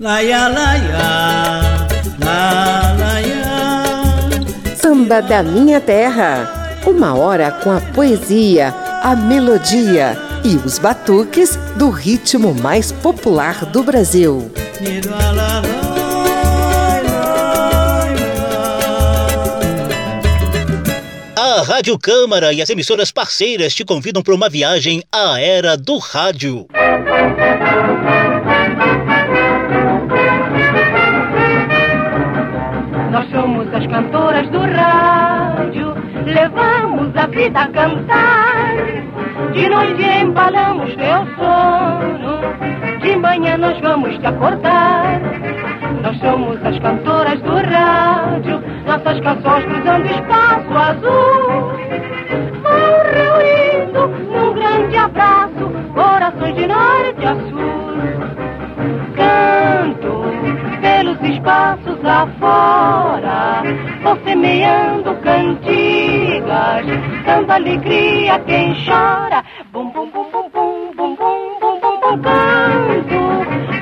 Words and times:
Laia, 0.00 0.46
laia, 0.46 1.88
la, 2.24 2.94
laia. 3.00 4.76
Samba 4.80 5.20
da 5.20 5.42
Minha 5.42 5.80
Terra. 5.80 6.78
Uma 6.86 7.16
hora 7.16 7.50
com 7.50 7.72
a 7.72 7.80
poesia, 7.80 8.72
a 9.02 9.16
melodia 9.16 10.16
e 10.44 10.54
os 10.54 10.78
batuques 10.78 11.56
do 11.74 11.90
ritmo 11.90 12.54
mais 12.54 12.92
popular 12.92 13.64
do 13.64 13.82
Brasil. 13.82 14.52
A 21.36 21.62
Rádio 21.62 21.98
Câmara 21.98 22.52
e 22.52 22.62
as 22.62 22.70
emissoras 22.70 23.10
parceiras 23.10 23.74
te 23.74 23.84
convidam 23.84 24.22
para 24.22 24.32
uma 24.32 24.48
viagem 24.48 25.02
à 25.10 25.40
era 25.40 25.76
do 25.76 25.98
rádio. 25.98 26.68
Nós 33.18 33.30
somos 33.32 33.74
as 33.74 33.84
cantoras 33.88 34.48
do 34.50 34.60
rádio, 34.60 35.92
levamos 36.24 37.16
a 37.16 37.26
vida 37.26 37.62
a 37.62 37.66
cantar. 37.66 38.76
De 39.52 39.68
noite 39.68 40.04
embalamos 40.22 40.94
teu 40.94 41.26
sono, 41.34 42.38
de 43.00 43.16
manhã 43.16 43.56
nós 43.58 43.76
vamos 43.80 44.16
te 44.18 44.24
acordar. 44.24 45.20
Nós 46.00 46.16
somos 46.20 46.64
as 46.64 46.78
cantoras 46.78 47.40
do 47.40 47.56
rádio, 47.56 48.62
nossas 48.86 49.18
canções 49.18 49.64
cruzando 49.64 50.06
espaço 50.06 50.78
azul. 50.78 51.72
Vão 52.62 53.02
reunindo 53.16 54.06
num 54.30 54.54
grande 54.54 54.96
abraço, 54.96 55.72
corações 55.92 56.54
de 56.54 56.68
norte 56.68 57.26
a 57.26 57.34
sul. 57.34 57.98
Canto 59.16 60.17
pelos 60.80 61.20
espaços 61.22 62.04
afora, 62.04 63.62
vou 64.02 64.16
semeando 64.24 65.14
cantigas, 65.16 66.86
dando 67.24 67.50
alegria 67.50 68.34
a 68.34 68.38
quem 68.40 68.74
chora. 68.84 69.44
Bum, 69.72 69.90
bum, 69.90 70.10
bum, 70.10 70.30
bum, 70.30 70.48
bum, 70.50 70.94
bum, 70.96 71.16
bum, 71.16 71.60
bum, 71.60 71.80
bum, 71.80 72.00
bum, 72.00 72.22
canto, 72.22 73.20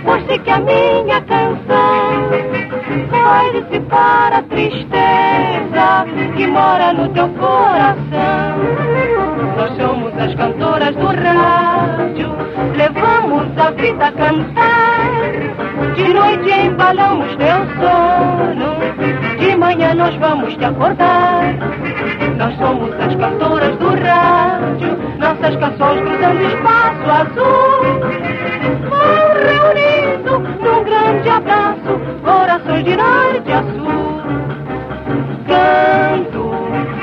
pois 0.04 0.40
que 0.40 0.50
a 0.50 0.58
minha 0.60 1.20
canção 1.22 2.66
vai 3.10 3.52
dissipar 3.52 4.32
a 4.32 4.42
tristeza 4.42 6.06
que 6.36 6.46
mora 6.46 6.92
no 6.92 7.08
teu 7.10 7.28
coração. 7.30 8.56
Nós 9.56 9.76
somos 9.76 10.16
as 10.18 10.34
cantoras 10.34 10.94
do 10.96 11.06
rádio, 11.06 12.30
levamos 12.76 13.58
a 13.58 13.70
vida 13.70 14.06
a 14.06 14.12
cantar. 14.12 15.75
De 15.96 16.12
noite 16.12 16.50
embalamos 16.50 17.34
teu 17.36 17.64
sono, 17.80 18.76
de 19.38 19.56
manhã 19.56 19.94
nós 19.94 20.14
vamos 20.16 20.54
te 20.54 20.64
acordar. 20.64 21.54
Nós 22.36 22.54
somos 22.58 22.92
as 23.00 23.14
cantoras 23.14 23.74
do 23.78 23.88
rádio, 23.88 24.98
nossas 25.18 25.56
canções 25.56 26.02
cruzando 26.02 26.42
espaço 26.42 27.10
azul. 27.10 27.80
Vão 28.90 29.32
reunindo 29.42 30.38
num 30.60 30.84
grande 30.84 31.28
abraço, 31.30 31.98
corações 32.22 32.84
de 32.84 32.94
norte 32.94 33.52
a 33.52 33.62
sul. 33.62 34.20
Canto 35.48 36.50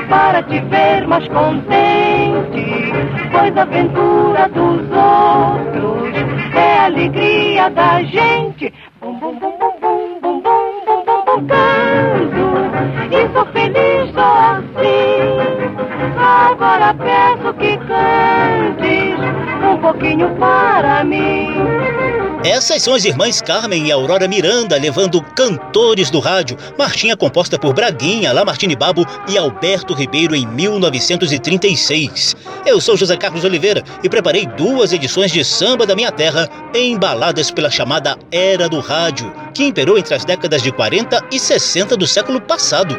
para 0.08 0.40
te 0.44 0.60
ver 0.60 1.06
mais 1.08 1.26
contente, 1.28 2.23
pois 3.32 3.56
a 3.56 3.62
aventura 3.62 4.48
dos 4.48 4.80
outros 4.90 6.14
é 6.54 6.78
a 6.78 6.84
alegria 6.84 7.70
da 7.70 8.02
gente. 8.02 8.72
Essas 22.44 22.82
são 22.82 22.92
as 22.92 23.06
irmãs 23.06 23.40
Carmen 23.40 23.86
e 23.86 23.90
Aurora 23.90 24.28
Miranda 24.28 24.76
levando 24.76 25.22
cantores 25.22 26.10
do 26.10 26.20
rádio, 26.20 26.58
marchinha 26.78 27.16
composta 27.16 27.58
por 27.58 27.72
Braguinha, 27.72 28.34
Lamartine 28.34 28.76
Babo 28.76 29.06
e 29.26 29.38
Alberto 29.38 29.94
Ribeiro 29.94 30.36
em 30.36 30.46
1936. 30.46 32.36
Eu 32.66 32.82
sou 32.82 32.98
José 32.98 33.16
Carlos 33.16 33.44
Oliveira 33.44 33.82
e 34.02 34.10
preparei 34.10 34.44
duas 34.44 34.92
edições 34.92 35.32
de 35.32 35.42
Samba 35.42 35.86
da 35.86 35.96
Minha 35.96 36.12
Terra 36.12 36.46
embaladas 36.74 37.50
pela 37.50 37.70
chamada 37.70 38.18
Era 38.30 38.68
do 38.68 38.78
Rádio, 38.78 39.32
que 39.54 39.64
imperou 39.64 39.96
entre 39.96 40.14
as 40.14 40.26
décadas 40.26 40.62
de 40.62 40.70
40 40.70 41.24
e 41.32 41.38
60 41.38 41.96
do 41.96 42.06
século 42.06 42.42
passado. 42.42 42.94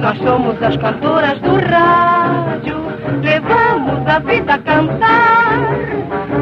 Nós 0.00 0.18
somos 0.18 0.62
as 0.62 0.76
cantoras 0.78 1.40
do 1.40 1.54
rádio, 1.54 2.23
levamos 4.14 4.18
a 4.18 4.18
vida 4.20 4.58
cantar. 4.58 5.58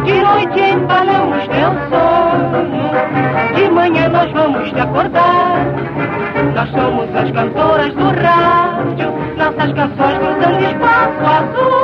De 0.05 0.21
noite 0.21 0.61
embalamos 0.61 1.49
teu 1.49 1.73
sono, 1.89 3.55
de 3.55 3.71
manhã 3.71 4.09
nós 4.09 4.31
vamos 4.33 4.71
te 4.71 4.81
acordar. 4.81 5.67
Nós 6.55 6.71
somos 6.71 7.15
as 7.15 7.31
cantoras 7.31 7.95
do 7.95 8.05
rádio, 8.05 9.13
nossas 9.37 9.73
canções 9.73 10.19
cruzando 10.19 10.61
espaço 10.61 11.27
azul. 11.27 11.82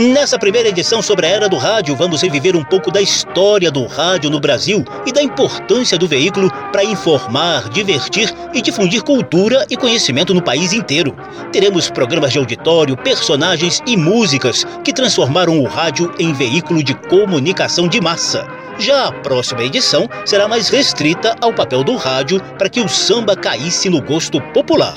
Nessa 0.00 0.38
primeira 0.38 0.70
edição 0.70 1.02
sobre 1.02 1.26
a 1.26 1.28
era 1.28 1.46
do 1.46 1.58
rádio, 1.58 1.94
vamos 1.94 2.22
reviver 2.22 2.56
um 2.56 2.64
pouco 2.64 2.90
da 2.90 3.02
história 3.02 3.70
do 3.70 3.84
rádio 3.84 4.30
no 4.30 4.40
Brasil 4.40 4.82
e 5.04 5.12
da 5.12 5.22
importância 5.22 5.98
do 5.98 6.08
veículo 6.08 6.50
para 6.72 6.82
informar, 6.82 7.68
divertir 7.68 8.34
e 8.54 8.62
difundir 8.62 9.02
cultura 9.02 9.66
e 9.68 9.76
conhecimento 9.76 10.32
no 10.32 10.40
país 10.40 10.72
inteiro. 10.72 11.14
Teremos 11.52 11.90
programas 11.90 12.32
de 12.32 12.38
auditório, 12.38 12.96
personagens 12.96 13.82
e 13.86 13.94
músicas 13.94 14.64
que 14.82 14.90
transformaram 14.90 15.60
o 15.60 15.66
rádio 15.66 16.10
em 16.18 16.32
veículo 16.32 16.82
de 16.82 16.94
comunicação 16.94 17.86
de 17.86 18.00
massa. 18.00 18.46
Já 18.78 19.08
a 19.08 19.12
próxima 19.12 19.62
edição 19.64 20.08
será 20.24 20.48
mais 20.48 20.70
restrita 20.70 21.36
ao 21.42 21.52
papel 21.52 21.84
do 21.84 21.96
rádio 21.96 22.40
para 22.56 22.70
que 22.70 22.80
o 22.80 22.88
samba 22.88 23.36
caísse 23.36 23.90
no 23.90 24.00
gosto 24.00 24.40
popular. 24.54 24.96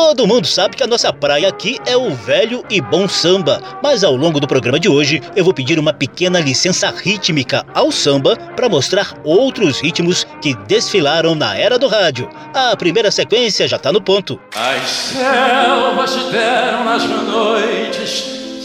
Todo 0.00 0.26
mundo 0.26 0.46
sabe 0.46 0.76
que 0.76 0.82
a 0.82 0.86
nossa 0.86 1.12
praia 1.12 1.46
aqui 1.46 1.78
é 1.84 1.94
o 1.94 2.14
velho 2.14 2.64
e 2.70 2.80
bom 2.80 3.06
samba, 3.06 3.60
mas 3.82 4.02
ao 4.02 4.16
longo 4.16 4.40
do 4.40 4.48
programa 4.48 4.80
de 4.80 4.88
hoje 4.88 5.20
eu 5.36 5.44
vou 5.44 5.52
pedir 5.52 5.78
uma 5.78 5.92
pequena 5.92 6.40
licença 6.40 6.90
rítmica 6.90 7.66
ao 7.74 7.92
samba 7.92 8.34
para 8.34 8.66
mostrar 8.66 9.14
outros 9.22 9.78
ritmos 9.78 10.26
que 10.40 10.54
desfilaram 10.66 11.34
na 11.34 11.54
era 11.54 11.78
do 11.78 11.86
rádio. 11.86 12.30
A 12.54 12.74
primeira 12.76 13.10
sequência 13.10 13.68
já 13.68 13.76
está 13.76 13.92
no 13.92 14.00
ponto. 14.00 14.40
As 14.56 14.88
selvas 14.88 16.14
deram 16.32 16.82
nas 16.82 17.04
noites 17.04 18.24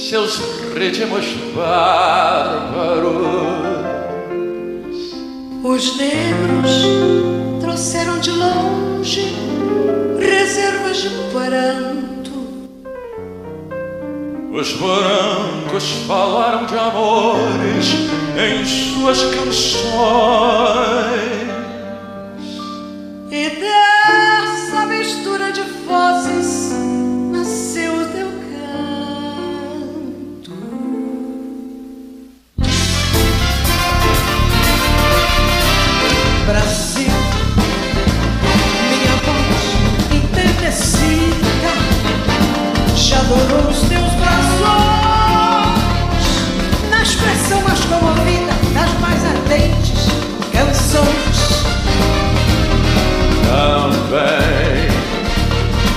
seus 0.10 0.40
ritmos 0.74 1.26
bárbaros. 1.54 3.14
Os 5.66 5.98
negros 5.98 6.72
trouxeram 7.60 8.20
de 8.20 8.32
longe 8.32 9.55
reservas 10.46 10.98
de 10.98 11.10
pranto. 11.34 12.32
Os 14.54 14.74
brancos 14.74 15.84
falaram 16.08 16.68
de 16.68 16.78
amores 16.78 17.88
em 18.38 18.64
suas 18.64 19.24
canções. 19.24 19.66
E 23.32 23.50
dessa 23.50 24.86
mistura 24.86 25.52
de 25.52 25.62
vozes 25.88 26.95
te 43.06 43.14
adorou 43.14 43.62
nos 43.66 43.82
teus 43.82 44.12
braços, 44.14 44.62
na 46.90 47.04
expressão 47.04 47.62
mais 47.62 47.80
comovida 47.82 48.52
das 48.74 48.92
mais 49.00 49.24
ardentes 49.24 50.08
canções. 50.52 51.66
Também 53.46 54.90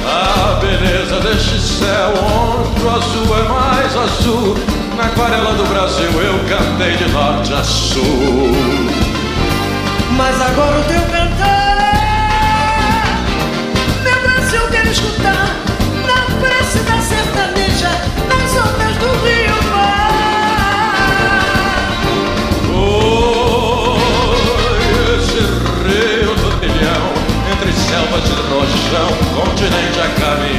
a 0.04 0.60
beleza 0.60 1.20
deste 1.20 1.58
céu, 1.58 2.12
onde 2.12 2.82
o 2.82 2.90
azul 2.90 3.38
é 3.38 3.48
mais 3.48 3.96
azul, 3.96 4.58
na 4.94 5.04
aquarela 5.04 5.54
do 5.54 5.64
Brasil 5.64 6.10
eu 6.12 6.38
cantei 6.46 6.94
de 6.98 7.10
norte 7.10 7.54
a 7.54 7.64
sul. 7.64 8.52
Mas 10.14 10.38
agora 10.42 10.78
o 10.78 10.84
teu 10.84 11.00
cantor 11.00 11.38
meu 14.04 14.20
Brasil 14.20 14.60
quero 14.70 14.90
escutar 14.90 15.77
selvas 27.88 28.22
de 28.24 28.34
rojão, 28.34 29.08
continente 29.34 30.00
a 30.00 30.08
caminhar. 30.20 30.57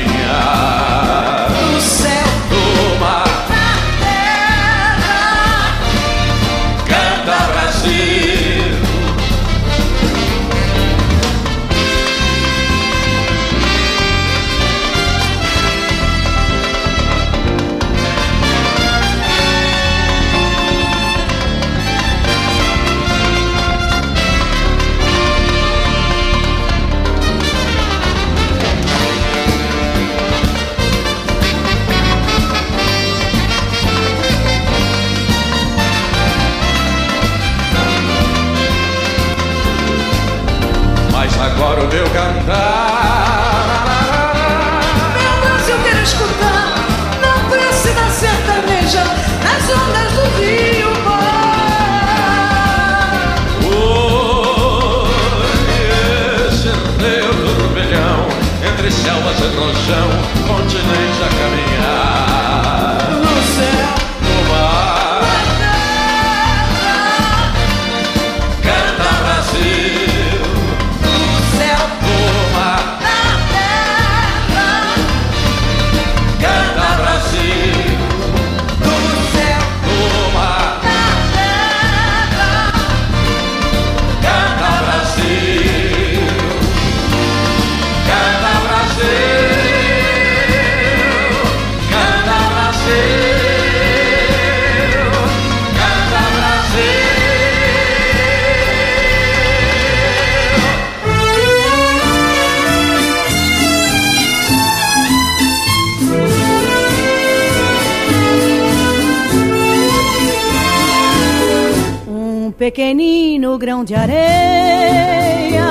Pequenino 112.59 113.57
grão 113.57 113.85
de 113.85 113.95
areia 113.95 115.63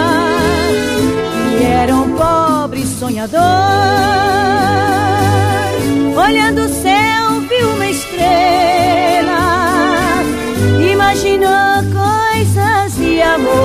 que 1.59 1.65
era 1.65 1.95
um 1.95 2.17
pobre 2.17 2.83
sonhador. 2.87 3.43
Olhando 6.17 6.63
o 6.63 6.69
céu, 6.69 7.41
viu 7.47 7.69
uma 7.75 7.91
estrela, 7.91 9.35
imaginou 10.91 11.85
coisas 11.93 12.97
de 12.97 13.21
amor. 13.21 13.59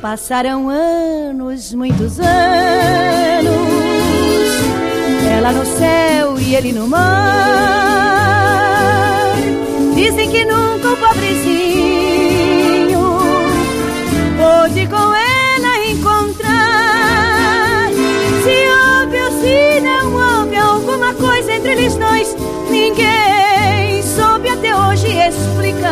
Passaram 0.00 0.68
anos, 0.68 1.72
muitos 1.72 2.18
anos, 2.18 3.52
ela 5.36 5.52
no 5.52 5.64
céu 5.64 6.36
e 6.40 6.56
ele 6.56 6.72
no 6.72 6.88
mar. 6.88 7.92
Dizem 9.94 10.30
que 10.30 10.44
nunca 10.44 10.72
pôde 14.72 14.86
com 14.86 14.96
ela 14.96 15.86
encontrar. 15.86 17.90
Se 18.42 18.56
houve 18.72 19.22
ou 19.22 19.30
se 19.42 19.80
não 19.80 20.14
houve 20.14 20.56
alguma 20.56 21.12
coisa 21.14 21.52
entre 21.52 21.72
eles 21.72 21.94
dois, 21.96 22.34
ninguém 22.70 24.02
soube 24.02 24.48
até 24.48 24.74
hoje 24.74 25.08
explicar. 25.08 25.90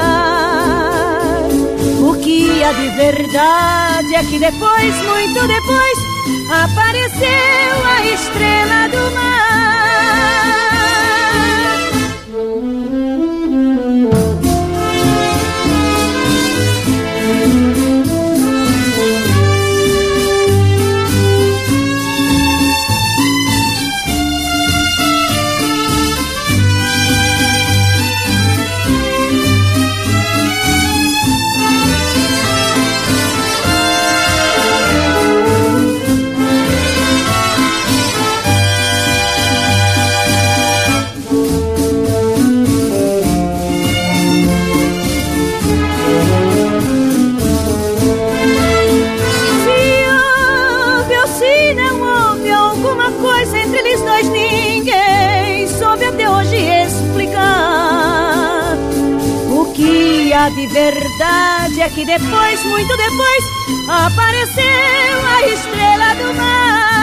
O 2.00 2.15
que 2.15 2.65
há 2.65 2.73
de 2.73 2.88
verdade 2.97 4.15
é 4.15 4.25
que 4.25 4.38
depois, 4.38 4.94
muito 5.05 5.47
depois, 5.47 5.99
apareceu 6.65 7.87
a 7.87 8.06
estrela 8.06 8.88
do 8.88 9.11
mar. 9.15 9.69
Que 60.31 60.34
há 60.34 60.49
de 60.49 60.65
verdade 60.69 61.81
é 61.81 61.89
que 61.89 62.05
depois, 62.05 62.65
muito 62.65 62.96
depois, 62.96 63.44
apareceu 63.89 65.27
a 65.27 65.46
estrela 65.49 66.15
do 66.15 66.34
mar. 66.34 67.00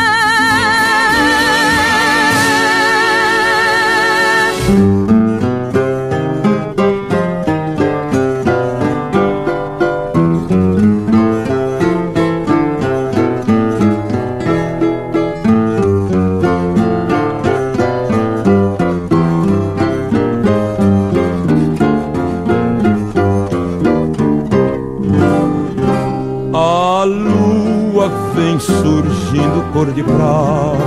Cor 29.77 29.93
de 29.93 30.03
prata 30.03 30.77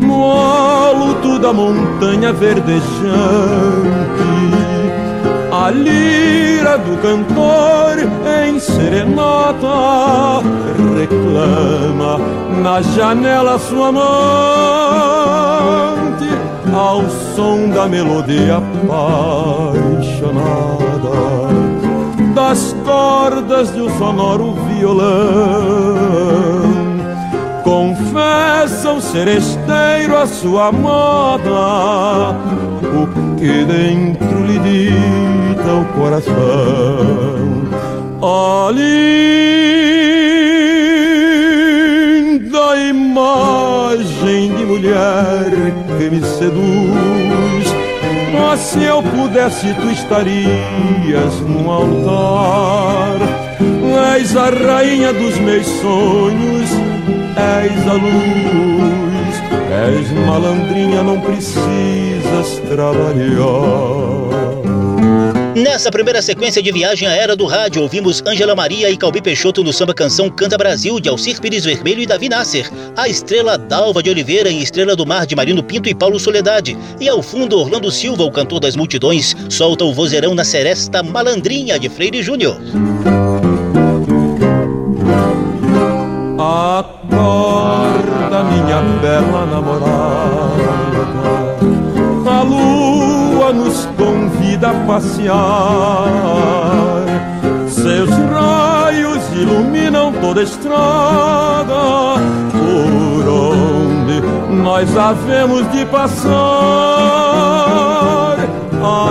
No 0.00 0.32
alto 0.32 1.38
da 1.38 1.52
montanha 1.52 2.32
verdejante 2.32 2.80
A 5.52 5.70
lira 5.70 6.78
do 6.78 6.96
cantor 7.02 7.98
em 8.46 8.58
serenata 8.58 10.40
Reclama 10.96 12.18
na 12.62 12.80
janela 12.80 13.58
sua 13.58 13.88
amante 13.88 14.08
ao 16.74 17.02
som 17.34 17.68
da 17.70 17.86
melodia 17.88 18.56
apaixonada 18.56 20.48
das 22.34 22.74
cordas 22.84 23.72
de 23.74 23.80
um 23.80 23.88
sonoro 23.98 24.52
violão. 24.68 26.77
Confessa 27.68 28.92
o 28.92 29.00
seresteiro 29.02 30.16
a 30.16 30.26
sua 30.26 30.68
amada, 30.68 32.34
o 32.82 33.06
que 33.36 33.62
dentro 33.66 34.42
lhe 34.46 34.58
dita 34.58 35.74
o 35.74 35.84
coração. 35.92 36.32
A 38.22 38.70
linda 38.72 39.18
imagem 42.88 44.56
de 44.56 44.64
mulher 44.64 45.50
que 45.98 46.08
me 46.08 46.22
seduz. 46.24 47.68
Mas 48.32 48.60
se 48.60 48.82
eu 48.82 49.02
pudesse, 49.02 49.74
tu 49.74 49.90
estarias 49.90 51.40
no 51.46 51.70
altar. 51.70 53.18
És 54.16 54.36
a 54.36 54.48
rainha 54.50 55.12
dos 55.12 55.38
meus 55.38 55.66
sonhos, 55.66 56.70
és 57.38 57.86
a 57.86 57.92
luz, 57.94 59.34
és 59.86 60.10
malandrinha, 60.26 61.02
não 61.02 61.20
precisas 61.20 62.60
trabalhar. 62.68 64.18
Nessa 65.54 65.90
primeira 65.90 66.22
sequência 66.22 66.62
de 66.62 66.70
viagem 66.70 67.08
à 67.08 67.12
era 67.12 67.34
do 67.34 67.44
rádio, 67.44 67.82
ouvimos 67.82 68.22
Ângela 68.24 68.54
Maria 68.54 68.90
e 68.90 68.96
Calbi 68.96 69.20
Peixoto 69.20 69.64
no 69.64 69.72
samba 69.72 69.92
canção 69.92 70.30
Canta 70.30 70.56
Brasil, 70.56 71.00
de 71.00 71.08
Alcir 71.08 71.40
Pires 71.40 71.64
Vermelho 71.64 72.00
e 72.00 72.06
Davi 72.06 72.28
Nasser. 72.28 72.70
A 72.96 73.08
estrela 73.08 73.58
Dalva 73.58 74.00
de 74.02 74.08
Oliveira 74.08 74.50
em 74.50 74.60
Estrela 74.60 74.94
do 74.94 75.04
Mar, 75.04 75.26
de 75.26 75.34
Marino 75.34 75.62
Pinto 75.62 75.88
e 75.88 75.94
Paulo 75.94 76.20
Soledade. 76.20 76.78
E 77.00 77.08
ao 77.08 77.20
fundo, 77.22 77.58
Orlando 77.58 77.90
Silva, 77.90 78.22
o 78.22 78.30
cantor 78.30 78.60
das 78.60 78.76
multidões, 78.76 79.34
solta 79.48 79.84
o 79.84 79.92
vozeirão 79.92 80.32
na 80.34 80.44
seresta 80.44 81.02
Malandrinha, 81.02 81.78
de 81.78 81.88
Freire 81.88 82.22
Júnior. 82.22 82.56
Acorda, 86.40 88.38
minha 88.44 88.80
bela 89.02 89.44
namorada, 89.46 91.02
a 92.30 92.42
lua 92.42 93.52
nos 93.52 93.86
convida 93.96 94.70
a 94.70 94.74
passear. 94.86 95.34
Seus 97.66 98.08
raios 98.30 99.20
iluminam 99.34 100.12
toda 100.12 100.38
a 100.38 100.44
estrada 100.44 102.20
por 102.52 103.28
onde 103.28 104.20
nós 104.62 104.96
havemos 104.96 105.68
de 105.72 105.84
passar. 105.86 106.30
A 108.80 109.10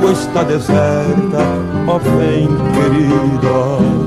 rua 0.00 0.10
está 0.10 0.42
deserta, 0.42 1.46
ó 1.86 2.00
bem 2.00 2.48
querida. 2.74 4.05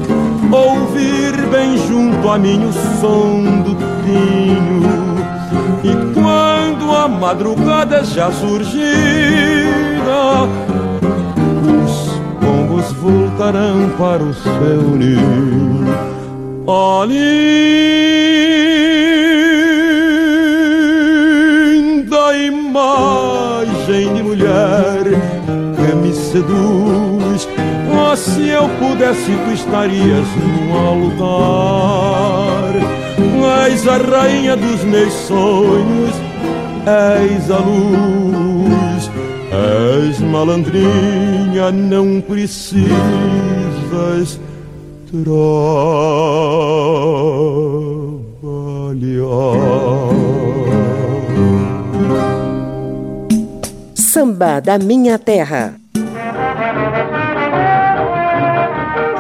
A 2.31 2.38
mim 2.38 2.63
o 2.63 2.71
som 2.71 3.41
do 3.63 3.75
pinho. 4.03 4.83
E 5.83 5.91
quando 6.13 6.95
a 6.95 7.07
madrugada 7.07 8.03
já 8.03 8.31
surgida 8.31 8.83
Os 11.83 12.12
pombos 12.39 12.91
voltarão 12.91 13.89
para 13.98 14.21
o 14.21 14.31
seu 14.31 14.95
ninho. 14.95 15.88
Linda 21.79 22.38
imagem 22.38 24.13
de 24.13 24.21
mulher 24.21 25.03
que 25.75 25.95
me 25.95 26.13
seduz 26.13 27.09
Se 28.16 28.50
eu 28.50 28.68
pudesse, 28.80 29.32
tu 29.46 29.51
estarias 29.54 30.28
no 30.68 30.78
altar. 30.78 32.74
És 33.70 33.88
a 33.88 33.98
rainha 33.98 34.56
dos 34.58 34.84
meus 34.84 35.13
sonhos, 35.13 36.16
és 36.86 37.51
a 37.51 37.60
luz, 37.60 39.12
és 40.08 40.20
malandrinha, 40.22 41.72
não 41.72 42.20
precisas 42.20 42.89
trabalhar. 45.12 45.70
Samba 53.94 54.60
da 54.60 54.80
Minha 54.80 55.20
Terra. 55.20 55.75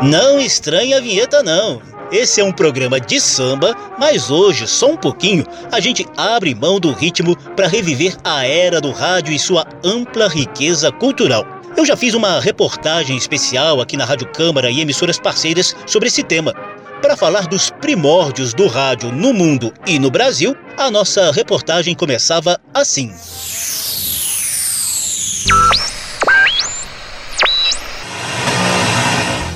Não 0.03 0.39
estranhe 0.39 0.93
a 0.93 1.01
vinheta, 1.01 1.43
não. 1.43 1.81
Esse 2.09 2.39
é 2.39 2.43
um 2.43 2.53
programa 2.53 3.01
de 3.01 3.19
samba, 3.19 3.75
mas 3.99 4.31
hoje, 4.31 4.65
só 4.65 4.91
um 4.91 4.97
pouquinho, 4.97 5.45
a 5.71 5.79
gente 5.81 6.07
abre 6.15 6.55
mão 6.55 6.79
do 6.79 6.93
ritmo 6.93 7.35
para 7.55 7.67
reviver 7.67 8.15
a 8.23 8.45
era 8.45 8.79
do 8.79 8.91
rádio 8.91 9.33
e 9.33 9.37
sua 9.37 9.67
ampla 9.83 10.29
riqueza 10.29 10.89
cultural. 10.89 11.45
Eu 11.75 11.85
já 11.85 11.97
fiz 11.97 12.13
uma 12.13 12.39
reportagem 12.39 13.17
especial 13.17 13.81
aqui 13.81 13.97
na 13.97 14.05
Rádio 14.05 14.27
Câmara 14.31 14.71
e 14.71 14.79
emissoras 14.79 15.19
parceiras 15.19 15.75
sobre 15.85 16.07
esse 16.07 16.23
tema. 16.23 16.53
Para 17.01 17.17
falar 17.17 17.47
dos 17.47 17.69
primórdios 17.69 18.53
do 18.53 18.67
rádio 18.67 19.11
no 19.11 19.33
mundo 19.33 19.73
e 19.85 19.99
no 19.99 20.09
Brasil, 20.09 20.55
a 20.77 20.89
nossa 20.89 21.29
reportagem 21.31 21.93
começava 21.93 22.59
assim. 22.73 23.11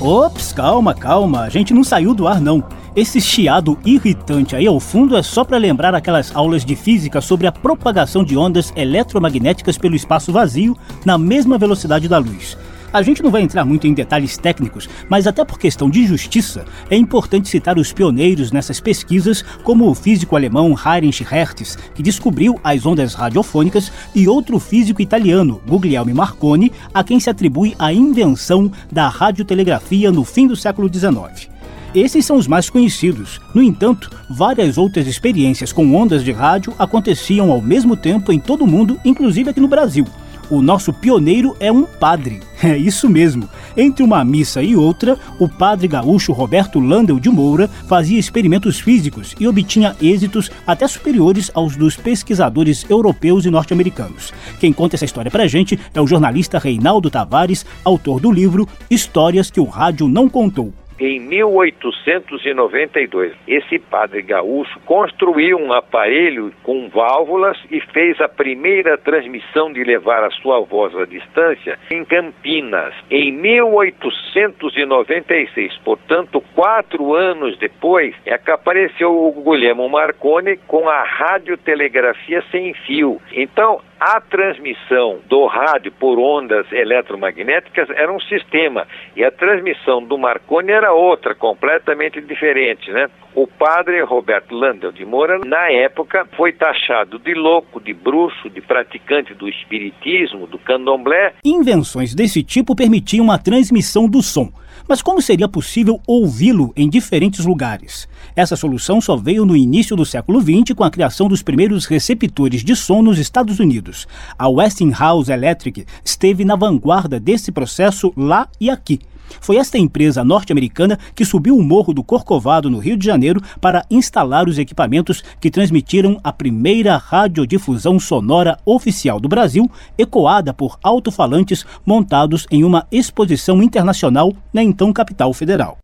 Ops, 0.06 0.52
calma, 0.52 0.92
calma, 0.92 1.40
a 1.44 1.48
gente 1.48 1.72
não 1.72 1.82
saiu 1.82 2.12
do 2.12 2.28
ar 2.28 2.38
não. 2.38 2.62
Esse 2.94 3.22
chiado 3.22 3.78
irritante 3.86 4.54
aí 4.54 4.66
ao 4.66 4.78
fundo 4.78 5.16
é 5.16 5.22
só 5.22 5.42
para 5.44 5.56
lembrar 5.56 5.94
aquelas 5.94 6.30
aulas 6.36 6.62
de 6.62 6.76
física 6.76 7.22
sobre 7.22 7.46
a 7.46 7.52
propagação 7.52 8.22
de 8.22 8.36
ondas 8.36 8.70
eletromagnéticas 8.76 9.78
pelo 9.78 9.96
espaço 9.96 10.30
vazio 10.30 10.76
na 11.06 11.16
mesma 11.16 11.56
velocidade 11.56 12.06
da 12.06 12.18
luz. 12.18 12.54
A 12.94 13.02
gente 13.02 13.24
não 13.24 13.30
vai 13.32 13.42
entrar 13.42 13.64
muito 13.64 13.88
em 13.88 13.92
detalhes 13.92 14.38
técnicos, 14.38 14.88
mas 15.08 15.26
até 15.26 15.44
por 15.44 15.58
questão 15.58 15.90
de 15.90 16.06
justiça, 16.06 16.64
é 16.88 16.96
importante 16.96 17.48
citar 17.48 17.76
os 17.76 17.92
pioneiros 17.92 18.52
nessas 18.52 18.78
pesquisas, 18.78 19.42
como 19.64 19.90
o 19.90 19.94
físico 19.96 20.36
alemão 20.36 20.76
Heinrich 20.78 21.24
Hertz, 21.24 21.76
que 21.92 22.04
descobriu 22.04 22.56
as 22.62 22.86
ondas 22.86 23.14
radiofônicas, 23.14 23.90
e 24.14 24.28
outro 24.28 24.60
físico 24.60 25.02
italiano, 25.02 25.60
Guglielmo 25.66 26.14
Marconi, 26.14 26.70
a 26.94 27.02
quem 27.02 27.18
se 27.18 27.28
atribui 27.28 27.74
a 27.80 27.92
invenção 27.92 28.70
da 28.92 29.08
radiotelegrafia 29.08 30.12
no 30.12 30.22
fim 30.22 30.46
do 30.46 30.54
século 30.54 30.88
XIX. 30.88 31.48
Esses 31.92 32.24
são 32.24 32.36
os 32.36 32.46
mais 32.46 32.70
conhecidos. 32.70 33.40
No 33.52 33.60
entanto, 33.60 34.08
várias 34.30 34.78
outras 34.78 35.08
experiências 35.08 35.72
com 35.72 35.96
ondas 35.96 36.22
de 36.22 36.30
rádio 36.30 36.72
aconteciam 36.78 37.50
ao 37.50 37.60
mesmo 37.60 37.96
tempo 37.96 38.32
em 38.32 38.38
todo 38.38 38.62
o 38.62 38.68
mundo, 38.68 39.00
inclusive 39.04 39.50
aqui 39.50 39.60
no 39.60 39.66
Brasil. 39.66 40.06
O 40.50 40.60
nosso 40.60 40.92
pioneiro 40.92 41.56
é 41.58 41.70
um 41.70 41.84
padre. 41.84 42.40
É 42.62 42.78
isso 42.78 43.10
mesmo. 43.10 43.46
Entre 43.76 44.02
uma 44.02 44.24
missa 44.24 44.62
e 44.62 44.74
outra, 44.74 45.18
o 45.38 45.46
padre 45.46 45.86
gaúcho 45.86 46.32
Roberto 46.32 46.80
Landel 46.80 47.20
de 47.20 47.28
Moura 47.28 47.68
fazia 47.86 48.18
experimentos 48.18 48.80
físicos 48.80 49.34
e 49.38 49.46
obtinha 49.46 49.94
êxitos 50.00 50.50
até 50.66 50.88
superiores 50.88 51.50
aos 51.52 51.76
dos 51.76 51.94
pesquisadores 51.94 52.86
europeus 52.88 53.44
e 53.44 53.50
norte-americanos. 53.50 54.32
Quem 54.58 54.72
conta 54.72 54.96
essa 54.96 55.04
história 55.04 55.30
pra 55.30 55.46
gente 55.46 55.78
é 55.92 56.00
o 56.00 56.06
jornalista 56.06 56.58
Reinaldo 56.58 57.10
Tavares, 57.10 57.66
autor 57.84 58.18
do 58.18 58.32
livro 58.32 58.66
Histórias 58.88 59.50
que 59.50 59.60
o 59.60 59.64
Rádio 59.64 60.08
Não 60.08 60.26
Contou 60.26 60.72
em 61.04 61.20
1892. 61.20 63.32
Esse 63.46 63.78
padre 63.78 64.22
gaúcho 64.22 64.80
construiu 64.80 65.58
um 65.58 65.72
aparelho 65.72 66.52
com 66.62 66.88
válvulas 66.88 67.56
e 67.70 67.80
fez 67.80 68.20
a 68.20 68.28
primeira 68.28 68.98
transmissão 68.98 69.72
de 69.72 69.84
levar 69.84 70.24
a 70.24 70.30
sua 70.30 70.60
voz 70.60 70.96
à 70.96 71.04
distância 71.04 71.78
em 71.90 72.04
Campinas. 72.04 72.94
Em 73.10 73.30
1896, 73.32 75.76
portanto, 75.84 76.42
quatro 76.54 77.14
anos 77.14 77.58
depois, 77.58 78.14
é 78.24 78.38
que 78.38 78.50
apareceu 78.50 79.12
o 79.12 79.30
Guglielmo 79.32 79.86
Marconi 79.88 80.56
com 80.66 80.88
a 80.88 81.02
radiotelegrafia 81.02 82.42
sem 82.50 82.72
fio. 82.74 83.20
Então, 83.32 83.80
a 84.06 84.20
transmissão 84.20 85.20
do 85.30 85.46
rádio 85.46 85.90
por 85.90 86.18
ondas 86.18 86.70
eletromagnéticas 86.70 87.88
era 87.88 88.12
um 88.12 88.20
sistema 88.20 88.86
e 89.16 89.24
a 89.24 89.30
transmissão 89.30 90.04
do 90.04 90.18
Marconi 90.18 90.72
era 90.72 90.92
outra, 90.92 91.34
completamente 91.34 92.20
diferente, 92.20 92.90
né? 92.92 93.08
O 93.34 93.46
padre 93.46 94.02
Roberto 94.02 94.54
Landel 94.54 94.92
de 94.92 95.06
Moura, 95.06 95.40
na 95.46 95.70
época, 95.70 96.28
foi 96.36 96.52
taxado 96.52 97.18
de 97.18 97.32
louco, 97.32 97.80
de 97.80 97.94
bruxo, 97.94 98.50
de 98.50 98.60
praticante 98.60 99.32
do 99.32 99.48
espiritismo, 99.48 100.46
do 100.46 100.58
candomblé. 100.58 101.32
Invenções 101.42 102.14
desse 102.14 102.44
tipo 102.44 102.76
permitiam 102.76 103.32
a 103.32 103.38
transmissão 103.38 104.06
do 104.06 104.20
som. 104.20 104.52
Mas 104.86 105.00
como 105.00 105.22
seria 105.22 105.48
possível 105.48 105.98
ouvi-lo 106.06 106.70
em 106.76 106.90
diferentes 106.90 107.46
lugares? 107.46 108.06
Essa 108.36 108.54
solução 108.54 109.00
só 109.00 109.16
veio 109.16 109.46
no 109.46 109.56
início 109.56 109.96
do 109.96 110.04
século 110.04 110.42
XX 110.42 110.76
com 110.76 110.84
a 110.84 110.90
criação 110.90 111.26
dos 111.26 111.42
primeiros 111.42 111.86
receptores 111.86 112.62
de 112.62 112.76
som 112.76 113.02
nos 113.02 113.18
Estados 113.18 113.58
Unidos. 113.58 114.06
A 114.38 114.46
Westinghouse 114.46 115.32
Electric 115.32 115.86
esteve 116.04 116.44
na 116.44 116.54
vanguarda 116.54 117.18
desse 117.18 117.50
processo 117.50 118.12
lá 118.14 118.46
e 118.60 118.68
aqui. 118.68 119.00
Foi 119.40 119.56
esta 119.56 119.78
empresa 119.78 120.24
norte-americana 120.24 120.98
que 121.14 121.24
subiu 121.24 121.56
o 121.56 121.62
morro 121.62 121.92
do 121.92 122.02
Corcovado, 122.02 122.70
no 122.70 122.78
Rio 122.78 122.96
de 122.96 123.06
Janeiro, 123.06 123.40
para 123.60 123.84
instalar 123.90 124.48
os 124.48 124.58
equipamentos 124.58 125.22
que 125.40 125.50
transmitiram 125.50 126.18
a 126.22 126.32
primeira 126.32 126.96
radiodifusão 126.96 127.98
sonora 127.98 128.58
oficial 128.64 129.20
do 129.20 129.28
Brasil, 129.28 129.70
ecoada 129.96 130.52
por 130.52 130.78
alto-falantes 130.82 131.64
montados 131.84 132.46
em 132.50 132.64
uma 132.64 132.86
exposição 132.90 133.62
internacional 133.62 134.32
na 134.52 134.62
então 134.62 134.92
capital 134.92 135.32
federal. 135.32 135.78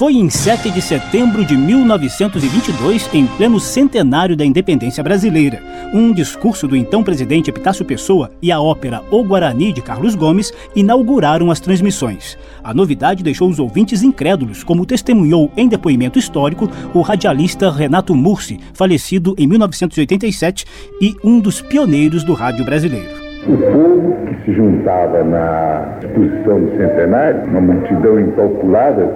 Foi 0.00 0.14
em 0.14 0.30
7 0.30 0.70
de 0.70 0.80
setembro 0.80 1.44
de 1.44 1.54
1922, 1.54 3.06
em 3.12 3.26
pleno 3.26 3.60
centenário 3.60 4.34
da 4.34 4.46
independência 4.46 5.04
brasileira. 5.04 5.62
Um 5.92 6.10
discurso 6.14 6.66
do 6.66 6.74
então 6.74 7.04
presidente 7.04 7.50
Epitácio 7.50 7.84
Pessoa 7.84 8.30
e 8.40 8.50
a 8.50 8.58
ópera 8.58 9.02
O 9.10 9.22
Guarani 9.22 9.74
de 9.74 9.82
Carlos 9.82 10.14
Gomes 10.14 10.54
inauguraram 10.74 11.50
as 11.50 11.60
transmissões. 11.60 12.38
A 12.64 12.72
novidade 12.72 13.22
deixou 13.22 13.50
os 13.50 13.58
ouvintes 13.58 14.02
incrédulos, 14.02 14.64
como 14.64 14.86
testemunhou 14.86 15.52
em 15.54 15.68
depoimento 15.68 16.18
histórico 16.18 16.66
o 16.94 17.02
radialista 17.02 17.70
Renato 17.70 18.14
Mursi, 18.14 18.58
falecido 18.72 19.34
em 19.36 19.46
1987 19.46 20.64
e 20.98 21.14
um 21.22 21.38
dos 21.38 21.60
pioneiros 21.60 22.24
do 22.24 22.32
rádio 22.32 22.64
brasileiro. 22.64 23.29
O 23.48 23.56
povo 23.56 24.16
que 24.26 24.34
se 24.44 24.52
juntava 24.52 25.24
na 25.24 25.96
exposição 26.02 26.60
do 26.60 26.76
centenário, 26.76 27.42
uma 27.44 27.60
multidão 27.62 28.20
incalculável, 28.20 29.08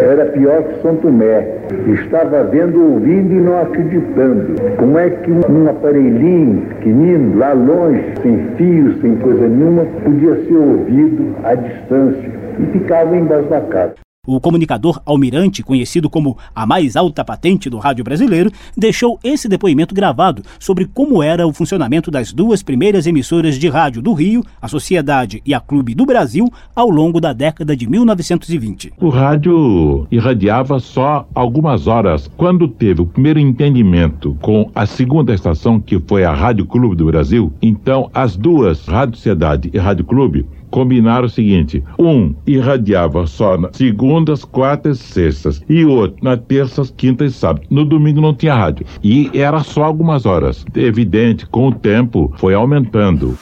era 0.00 0.26
pior 0.26 0.62
que 0.62 0.82
São 0.82 0.94
Tomé. 0.96 1.48
Estava 1.88 2.44
vendo, 2.44 2.80
ouvindo 2.80 3.32
e 3.34 3.40
não 3.40 3.60
acreditando. 3.60 4.54
Como 4.76 4.96
é 4.98 5.10
que 5.10 5.32
um 5.32 5.68
aparelhinho 5.68 6.62
pequenino, 6.68 7.36
lá 7.38 7.52
longe, 7.52 8.04
sem 8.22 8.38
fios, 8.56 9.00
sem 9.00 9.16
coisa 9.16 9.48
nenhuma, 9.48 9.84
podia 10.04 10.36
ser 10.44 10.56
ouvido 10.56 11.34
à 11.42 11.56
distância 11.56 12.30
e 12.60 12.66
ficava 12.66 13.16
embasbacado. 13.16 13.94
O 14.24 14.38
comunicador 14.38 15.02
Almirante, 15.04 15.64
conhecido 15.64 16.08
como 16.08 16.38
a 16.54 16.64
mais 16.64 16.94
alta 16.94 17.24
patente 17.24 17.68
do 17.68 17.78
rádio 17.78 18.04
brasileiro, 18.04 18.52
deixou 18.76 19.18
esse 19.24 19.48
depoimento 19.48 19.92
gravado 19.92 20.44
sobre 20.60 20.84
como 20.84 21.20
era 21.20 21.44
o 21.44 21.52
funcionamento 21.52 22.08
das 22.08 22.32
duas 22.32 22.62
primeiras 22.62 23.04
emissoras 23.04 23.58
de 23.58 23.68
rádio 23.68 24.00
do 24.00 24.12
Rio, 24.12 24.44
a 24.60 24.68
Sociedade 24.68 25.42
e 25.44 25.52
a 25.52 25.58
Clube 25.58 25.92
do 25.92 26.06
Brasil, 26.06 26.48
ao 26.72 26.88
longo 26.88 27.20
da 27.20 27.32
década 27.32 27.76
de 27.76 27.90
1920. 27.90 28.92
O 29.00 29.08
rádio 29.08 30.06
irradiava 30.08 30.78
só 30.78 31.26
algumas 31.34 31.88
horas. 31.88 32.30
Quando 32.36 32.68
teve 32.68 33.02
o 33.02 33.06
primeiro 33.06 33.40
entendimento 33.40 34.36
com 34.40 34.70
a 34.72 34.86
segunda 34.86 35.34
estação, 35.34 35.80
que 35.80 35.98
foi 35.98 36.22
a 36.22 36.32
Rádio 36.32 36.64
Clube 36.64 36.94
do 36.94 37.06
Brasil, 37.06 37.52
então 37.60 38.08
as 38.14 38.36
duas, 38.36 38.86
Rádio 38.86 39.16
Sociedade 39.16 39.68
e 39.74 39.78
Rádio 39.78 40.04
Clube, 40.04 40.46
combinaram 40.72 41.26
o 41.26 41.30
seguinte: 41.30 41.84
um 41.96 42.34
irradiava 42.44 43.24
só 43.28 43.56
nas 43.56 43.76
segundas, 43.76 44.44
quartas 44.44 44.98
e 44.98 45.04
sextas, 45.04 45.62
e 45.68 45.84
outro 45.84 46.16
na 46.20 46.36
terças, 46.36 46.92
quintas 46.96 47.32
e 47.32 47.36
sábados. 47.36 47.68
No 47.70 47.84
domingo 47.84 48.20
não 48.20 48.34
tinha 48.34 48.54
rádio. 48.54 48.84
E 49.04 49.30
era 49.34 49.62
só 49.62 49.84
algumas 49.84 50.26
horas. 50.26 50.64
Evidente, 50.74 51.46
com 51.46 51.68
o 51.68 51.74
tempo 51.74 52.32
foi 52.38 52.54
aumentando. 52.54 53.38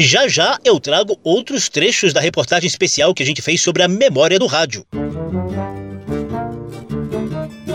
Já 0.00 0.28
já 0.28 0.58
eu 0.64 0.78
trago 0.80 1.16
outros 1.24 1.68
trechos 1.68 2.12
da 2.12 2.20
reportagem 2.20 2.68
especial 2.68 3.12
que 3.12 3.22
a 3.22 3.26
gente 3.26 3.42
fez 3.42 3.60
sobre 3.60 3.82
a 3.82 3.88
memória 3.88 4.38
do 4.38 4.46
rádio. 4.46 4.84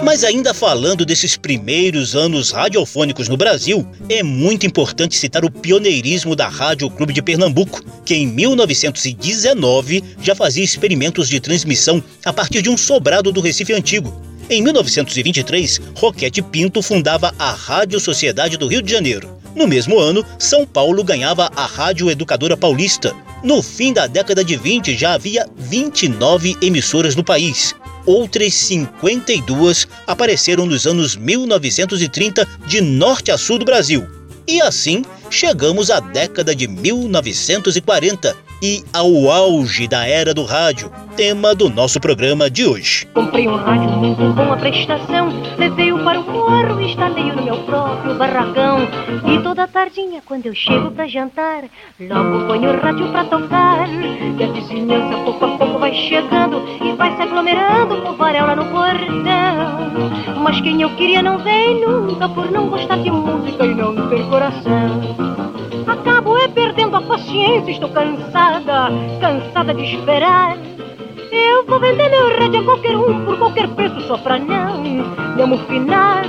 Mas 0.04 0.26
ainda 0.26 0.54
falando 0.54 1.06
desses 1.06 1.38
primeiros 1.38 2.14
anos 2.14 2.52
radiofônicos 2.52 3.30
no 3.30 3.38
Brasil, 3.38 3.88
é 4.10 4.22
muito 4.22 4.66
importante 4.66 5.16
citar 5.16 5.46
o 5.46 5.50
pioneirismo 5.50 6.36
da 6.36 6.50
Rádio 6.50 6.90
Clube 6.90 7.14
de 7.14 7.22
Pernambuco, 7.22 7.82
que 8.04 8.14
em 8.14 8.28
1919 8.28 10.04
já 10.22 10.36
fazia 10.36 10.64
experimentos 10.64 11.30
de 11.30 11.40
transmissão 11.40 12.04
a 12.26 12.34
partir 12.34 12.62
de 12.62 12.70
um 12.70 12.76
sobrado 12.76 13.32
do 13.32 13.40
Recife 13.40 13.72
Antigo. 13.72 14.14
Em 14.50 14.62
1923, 14.62 15.80
Roquete 15.96 16.42
Pinto 16.42 16.82
fundava 16.82 17.34
a 17.40 17.52
Rádio 17.52 17.98
Sociedade 17.98 18.58
do 18.58 18.68
Rio 18.68 18.82
de 18.82 18.92
Janeiro. 18.92 19.43
No 19.56 19.68
mesmo 19.68 20.00
ano, 20.00 20.26
São 20.40 20.66
Paulo 20.66 21.04
ganhava 21.04 21.52
a 21.56 21.66
Rádio 21.66 22.10
Educadora 22.10 22.58
Paulista. 22.58 23.16
No 23.44 23.62
fim 23.62 23.94
da 23.94 24.08
década 24.08 24.44
de 24.44 24.56
20, 24.56 24.98
já 24.98 25.14
havia 25.14 25.48
29 25.56 26.58
emissoras 26.62 27.16
no 27.16 27.24
país. 27.24 27.76
Outras 28.06 28.54
52 28.54 29.88
apareceram 30.08 30.66
nos 30.66 30.88
anos 30.88 31.16
1930 31.16 32.48
de 32.68 32.82
norte 32.82 33.32
a 33.32 33.38
sul 33.38 33.60
do 33.60 33.66
Brasil. 33.66 34.06
E 34.48 34.62
assim 34.62 35.04
chegamos 35.30 35.90
à 35.90 36.00
década 36.00 36.56
de 36.56 36.68
1940 36.68 38.36
e 38.64 38.82
ao 38.94 39.30
auge 39.30 39.90
da 39.90 40.08
era 40.08 40.34
do 40.34 40.46
rádio, 40.46 40.90
tema 41.18 41.54
do 41.54 41.70
nosso 41.70 42.00
programa 42.00 42.50
de 42.50 42.66
hoje. 42.66 43.06
Comprei 43.14 43.46
um 43.46 43.58
rádio 43.58 43.92
novo 43.92 44.34
com 44.34 44.54
a 44.54 44.56
prestação, 44.56 45.28
levei-o 45.58 46.02
para 46.02 46.22
o 46.22 46.24
morro, 46.24 46.80
instalei-o 46.80 47.36
no 47.36 47.44
meu 47.44 47.58
próprio 47.64 48.16
barracão. 48.16 48.88
E 49.28 49.44
toda 49.44 49.68
tardinha, 49.68 50.22
quando 50.26 50.46
eu 50.46 50.56
chego 50.56 50.92
para 50.92 51.06
jantar, 51.10 51.66
logo 52.00 52.48
ponho 52.48 52.72
o 52.72 52.80
rádio 52.80 53.12
para 53.12 53.26
tocar. 53.26 53.86
E 53.90 54.42
a 54.42 54.48
vizinhança 54.54 55.18
pouco 55.26 55.44
a 55.44 55.58
pouco 55.58 55.80
vai 55.80 55.94
chegando 55.94 56.64
e 56.82 56.96
vai 56.96 57.14
se 57.18 57.22
aglomerando 57.22 58.02
com 58.02 58.14
varela 58.14 58.56
no 58.56 58.64
portão. 58.68 60.42
Mas 60.42 60.62
quem 60.62 60.82
eu 60.82 60.96
queria 60.96 61.22
não 61.22 61.38
vem 61.40 61.86
nunca 61.86 62.30
por 62.30 62.50
não 62.50 62.70
gostar 62.70 62.96
de 62.96 63.12
música 63.12 63.66
e 63.66 63.76
não 63.76 64.08
ter 64.08 64.24
coração. 64.30 65.53
É 66.44 66.48
perdendo 66.50 66.98
a 66.98 67.02
paciência, 67.02 67.72
estou 67.72 67.88
cansada, 67.88 68.90
cansada 69.22 69.74
de 69.74 69.96
esperar. 69.96 70.58
Eu 71.32 71.66
vou 71.66 71.80
vender 71.80 72.10
meu 72.10 72.38
rádio 72.38 72.60
a 72.60 72.64
qualquer 72.66 72.98
um 72.98 73.24
por 73.24 73.38
qualquer 73.38 73.70
preço 73.70 74.02
só 74.02 74.18
pra 74.18 74.38
não 74.38 74.82
me 74.82 75.42
amofinar. 75.42 76.26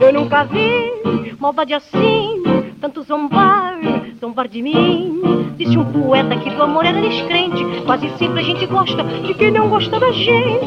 Eu 0.00 0.10
nunca 0.10 0.44
vi 0.44 1.36
maldade 1.38 1.74
assim, 1.74 2.42
tanto 2.80 3.02
zombar, 3.02 3.78
zombar 4.18 4.48
de 4.48 4.62
mim. 4.62 5.52
Disse 5.58 5.76
um 5.76 5.84
poeta 5.84 6.34
que 6.36 6.48
do 6.48 6.62
amor 6.62 6.86
era 6.86 7.02
descrente, 7.02 7.62
quase 7.84 8.08
sempre 8.16 8.40
a 8.40 8.44
gente 8.44 8.64
gosta 8.64 9.04
de 9.04 9.34
quem 9.34 9.50
não 9.50 9.68
gosta 9.68 10.00
da 10.00 10.10
gente. 10.12 10.64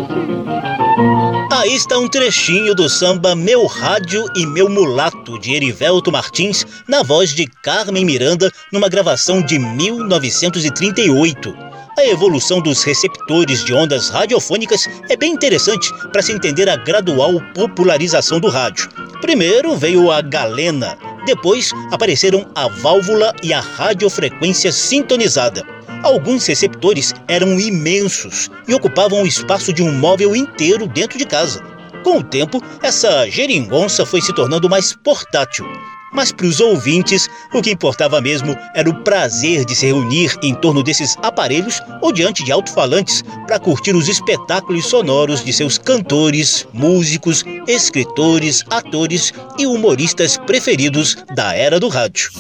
Aí 1.62 1.76
está 1.76 2.00
um 2.00 2.08
trechinho 2.08 2.74
do 2.74 2.90
samba 2.90 3.36
Meu 3.36 3.68
Rádio 3.68 4.26
e 4.36 4.48
Meu 4.48 4.68
Mulato, 4.68 5.38
de 5.38 5.54
Erivelto 5.54 6.12
Martins, 6.12 6.66
na 6.88 7.04
voz 7.04 7.36
de 7.36 7.46
Carmen 7.46 8.04
Miranda, 8.04 8.52
numa 8.74 8.90
gravação 8.90 9.44
de 9.44 9.60
1938. 9.60 11.56
A 12.00 12.06
evolução 12.08 12.60
dos 12.62 12.82
receptores 12.82 13.64
de 13.64 13.76
ondas 13.76 14.10
radiofônicas 14.10 14.90
é 15.08 15.16
bem 15.16 15.34
interessante 15.34 15.88
para 16.12 16.24
se 16.24 16.32
entender 16.32 16.68
a 16.68 16.76
gradual 16.76 17.40
popularização 17.54 18.40
do 18.40 18.50
rádio. 18.50 18.90
Primeiro 19.22 19.78
veio 19.78 20.10
a 20.10 20.20
galena, 20.20 20.98
depois 21.28 21.70
apareceram 21.92 22.50
a 22.56 22.68
válvula 22.70 23.36
e 23.44 23.54
a 23.54 23.60
radiofrequência 23.60 24.72
sintonizada. 24.72 25.64
Alguns 26.04 26.48
receptores 26.48 27.14
eram 27.28 27.60
imensos 27.60 28.50
e 28.68 28.74
ocupavam 28.74 29.22
o 29.22 29.28
espaço 29.28 29.72
de 29.72 29.84
um 29.84 29.92
móvel 29.92 30.36
inteiro 30.36 30.88
dentro 30.88 31.18
de 31.18 31.26
casa. 31.26 31.64
Com 32.04 32.18
o 32.18 32.24
tempo, 32.24 32.60
essa 32.82 33.30
geringonça 33.30 34.04
foi 34.06 34.20
se 34.20 34.34
tornando 34.34 34.68
mais 34.68 34.94
portátil. 34.94 35.66
Mas 36.12 36.32
para 36.32 36.48
os 36.48 36.60
ouvintes, 36.60 37.30
o 37.54 37.62
que 37.62 37.72
importava 37.72 38.20
mesmo 38.20 38.58
era 38.76 38.90
o 38.90 39.04
prazer 39.04 39.64
de 39.64 39.76
se 39.76 39.86
reunir 39.86 40.36
em 40.42 40.54
torno 40.56 40.84
desses 40.84 41.16
aparelhos 41.22 41.80
ou 42.02 42.12
diante 42.12 42.44
de 42.44 42.52
alto-falantes 42.52 43.24
para 43.46 43.60
curtir 43.60 43.96
os 43.96 44.10
espetáculos 44.10 44.88
sonoros 44.88 45.46
de 45.46 45.54
seus 45.54 45.78
cantores, 45.78 46.68
músicos, 46.74 47.46
escritores, 47.68 48.66
atores 48.70 49.32
e 49.58 49.68
humoristas 49.68 50.36
preferidos 50.36 51.16
da 51.34 51.56
era 51.56 51.80
do 51.80 51.88
rádio. 51.88 52.32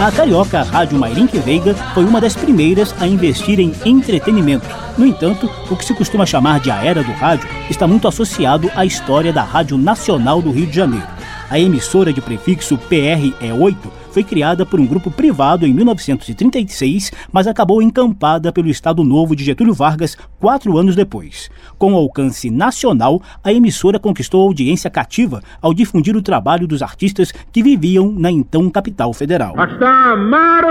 A 0.00 0.12
carioca 0.12 0.62
Rádio 0.62 0.98
Mairink 0.98 1.38
Veiga 1.38 1.74
foi 1.92 2.04
uma 2.04 2.20
das 2.20 2.34
primeiras 2.34 2.94
a 3.00 3.06
investir 3.06 3.60
em 3.60 3.74
entretenimento. 3.84 4.66
No 4.96 5.04
entanto, 5.06 5.50
o 5.70 5.76
que 5.76 5.84
se 5.84 5.92
costuma 5.92 6.24
chamar 6.24 6.60
de 6.60 6.70
a 6.70 6.82
era 6.82 7.02
do 7.02 7.12
rádio 7.12 7.48
está 7.68 7.86
muito 7.86 8.08
associado 8.08 8.70
à 8.74 8.86
história 8.86 9.32
da 9.32 9.42
Rádio 9.42 9.76
Nacional 9.76 10.40
do 10.40 10.50
Rio 10.50 10.66
de 10.66 10.76
Janeiro. 10.76 11.06
A 11.50 11.58
emissora 11.58 12.12
de 12.12 12.20
prefixo 12.20 12.78
PRE8 12.78 13.76
é 13.82 13.97
foi 14.10 14.24
criada 14.24 14.64
por 14.64 14.80
um 14.80 14.86
grupo 14.86 15.10
privado 15.10 15.66
em 15.66 15.72
1936, 15.72 17.12
mas 17.32 17.46
acabou 17.46 17.82
encampada 17.82 18.52
pelo 18.52 18.68
Estado 18.68 19.04
Novo 19.04 19.36
de 19.36 19.44
Getúlio 19.44 19.74
Vargas 19.74 20.16
quatro 20.40 20.76
anos 20.76 20.96
depois. 20.96 21.50
Com 21.78 21.94
alcance 21.94 22.50
nacional, 22.50 23.20
a 23.42 23.52
emissora 23.52 23.98
conquistou 23.98 24.42
audiência 24.42 24.90
cativa 24.90 25.42
ao 25.60 25.74
difundir 25.74 26.16
o 26.16 26.22
trabalho 26.22 26.66
dos 26.66 26.82
artistas 26.82 27.32
que 27.52 27.62
viviam 27.62 28.10
na 28.10 28.30
então 28.30 28.68
capital 28.70 29.12
federal. 29.12 29.54
Está 29.58 30.16
Maro 30.16 30.68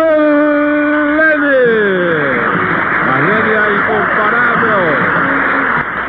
Leme, 1.17 1.55
a 3.03 3.19
Leme 3.19 3.53
incomparável. 3.77 4.79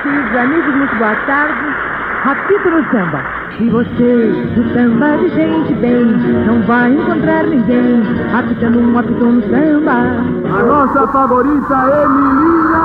Queridos 0.02 0.36
amigos, 0.36 0.74
muito 0.74 0.96
boa 0.96 1.16
tarde. 1.26 1.77
Rapito 2.24 2.70
no 2.70 2.82
samba. 2.90 3.22
E 3.60 3.70
você, 3.70 4.32
do 4.54 4.72
samba 4.74 5.16
de 5.18 5.28
gente 5.30 5.72
bem, 5.74 6.04
não 6.46 6.62
vai 6.62 6.92
encontrar 6.92 7.44
ninguém 7.44 8.02
apitando 8.32 8.80
um 8.80 8.98
apito 8.98 9.24
no 9.24 9.40
samba. 9.42 9.92
A 9.92 10.62
nossa 10.62 11.06
favorita 11.08 11.74
Emilina 12.04 12.78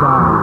Borba. 0.00 0.37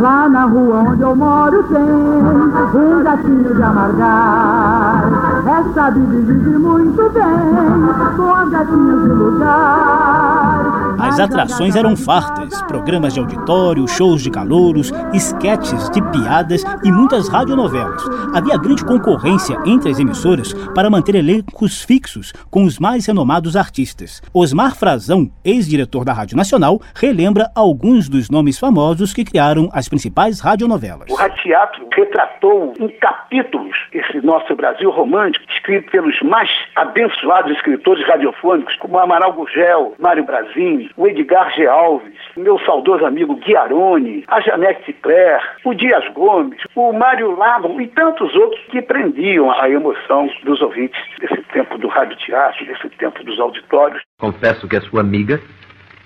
Lá 0.00 0.28
na 0.28 0.44
rua 0.44 0.84
onde 0.90 1.02
eu 1.02 1.16
moro 1.16 1.62
tem 1.64 1.80
um 1.80 3.02
gatinho 3.02 3.54
de 3.54 3.62
amargar. 3.62 5.04
Essa 5.46 5.90
Bibi 5.90 6.20
vive 6.20 6.58
muito 6.58 7.10
bem 7.10 8.16
com 8.16 8.34
as 8.34 8.48
gatinhas 8.50 9.08
do 9.08 9.14
lugar. 9.14 10.86
As 10.98 11.20
atrações 11.20 11.76
eram 11.76 11.94
fartas, 11.94 12.60
programas 12.62 13.14
de 13.14 13.20
auditório, 13.20 13.86
shows 13.86 14.22
de 14.22 14.30
calouros, 14.30 14.92
esquetes 15.12 15.88
de 15.90 16.02
piadas 16.10 16.64
e 16.82 16.90
muitas 16.90 17.28
radionovelas. 17.28 18.02
Havia 18.34 18.58
grande 18.58 18.84
concorrência 18.84 19.58
entre 19.64 19.90
as 19.90 19.98
emissoras 19.98 20.52
para 20.74 20.90
manter 20.90 21.14
elencos 21.14 21.82
fixos 21.82 22.32
com 22.50 22.64
os 22.64 22.78
mais 22.78 23.06
renomados 23.06 23.56
artistas. 23.56 24.22
Osmar 24.32 24.74
Frazão, 24.74 25.30
ex-diretor 25.44 26.04
da 26.04 26.12
Rádio 26.12 26.36
Nacional, 26.36 26.80
relembra 26.94 27.50
alguns 27.54 28.08
dos 28.08 28.28
nomes 28.28 28.58
famosos 28.58 29.12
que 29.12 29.24
criaram 29.24 29.68
as 29.72 29.85
principais 29.88 30.40
radionovelas. 30.40 31.10
O 31.10 31.14
radioteatro 31.14 31.88
retratou 31.92 32.74
em 32.78 32.88
capítulos 32.88 33.76
esse 33.92 34.20
nosso 34.24 34.54
Brasil 34.54 34.90
romântico, 34.90 35.44
escrito 35.50 35.90
pelos 35.90 36.20
mais 36.22 36.50
abençoados 36.74 37.52
escritores 37.52 38.06
radiofônicos, 38.06 38.76
como 38.76 38.98
Amaral 38.98 39.32
Gurgel, 39.32 39.94
Mário 39.98 40.24
Brasil, 40.24 40.88
o 40.96 41.06
Edgar 41.06 41.54
G. 41.54 41.66
Alves, 41.66 42.14
meu 42.36 42.58
saudoso 42.60 43.04
amigo 43.04 43.36
Guiarone, 43.36 44.24
a 44.28 44.40
Janete 44.40 44.92
Claire, 44.94 45.42
o 45.64 45.74
Dias 45.74 46.06
Gomes, 46.12 46.60
o 46.74 46.92
Mário 46.92 47.36
Lago 47.36 47.80
e 47.80 47.86
tantos 47.88 48.34
outros 48.34 48.60
que 48.70 48.82
prendiam 48.82 49.50
a 49.50 49.68
emoção 49.68 50.28
dos 50.44 50.60
ouvintes 50.60 51.00
desse 51.20 51.42
tempo 51.52 51.78
do 51.78 51.88
radioteatro, 51.88 52.66
desse 52.66 52.88
tempo 52.90 53.22
dos 53.24 53.38
auditórios. 53.40 54.02
Confesso 54.18 54.68
que 54.68 54.76
a 54.76 54.80
sua 54.80 55.00
amiga 55.00 55.40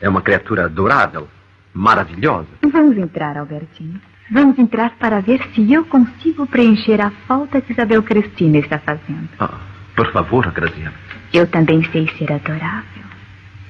é 0.01 0.09
uma 0.09 0.23
criatura 0.23 0.64
adorável, 0.64 1.29
maravilhosa. 1.75 2.49
Vamos 2.63 2.97
entrar, 2.97 3.37
Albertinho. 3.37 4.01
Vamos 4.31 4.59
entrar 4.59 4.91
para 4.99 5.21
ver 5.21 5.43
se 5.55 5.73
eu 5.73 5.85
consigo 5.85 6.47
preencher 6.47 7.01
a 7.01 7.11
falta 7.27 7.61
que 7.61 7.73
Isabel 7.73 8.03
Cristina 8.03 8.59
está 8.59 8.79
fazendo. 8.79 9.29
Ah, 9.41 9.59
por 9.97 10.11
favor, 10.13 10.51
Graziano. 10.53 10.95
Eu 11.33 11.47
também 11.49 11.83
sei 11.91 12.09
ser 12.17 12.33
adorável. 12.33 13.05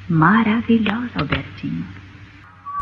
Maravilhosa, 0.09 1.11
Albertinho. 1.15 1.85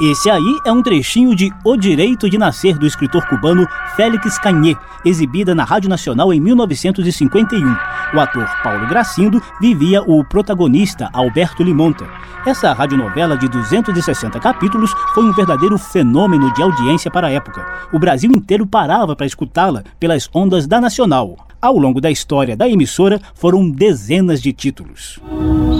Esse 0.00 0.30
aí 0.30 0.60
é 0.64 0.70
um 0.70 0.80
trechinho 0.80 1.34
de 1.34 1.52
O 1.64 1.76
Direito 1.76 2.30
de 2.30 2.38
Nascer 2.38 2.78
do 2.78 2.86
escritor 2.86 3.26
cubano 3.26 3.66
Félix 3.96 4.38
Canhê, 4.38 4.76
exibida 5.04 5.56
na 5.56 5.64
Rádio 5.64 5.90
Nacional 5.90 6.32
em 6.32 6.38
1951. 6.40 7.76
O 8.14 8.20
ator 8.20 8.48
Paulo 8.62 8.86
Gracindo 8.86 9.42
vivia 9.60 10.00
o 10.02 10.24
protagonista 10.24 11.10
Alberto 11.12 11.64
Limonta. 11.64 12.06
Essa 12.46 12.72
radionovela 12.72 13.36
de 13.36 13.48
260 13.48 14.38
capítulos 14.38 14.92
foi 15.14 15.24
um 15.24 15.32
verdadeiro 15.32 15.76
fenômeno 15.76 16.54
de 16.54 16.62
audiência 16.62 17.10
para 17.10 17.26
a 17.26 17.30
época. 17.32 17.66
O 17.92 17.98
Brasil 17.98 18.30
inteiro 18.30 18.64
parava 18.68 19.16
para 19.16 19.26
escutá-la 19.26 19.82
pelas 19.98 20.30
ondas 20.32 20.64
da 20.68 20.80
Nacional. 20.80 21.36
Ao 21.60 21.76
longo 21.76 22.00
da 22.00 22.08
história 22.08 22.56
da 22.56 22.68
emissora, 22.68 23.20
foram 23.34 23.68
dezenas 23.68 24.40
de 24.40 24.52
títulos. 24.52 25.18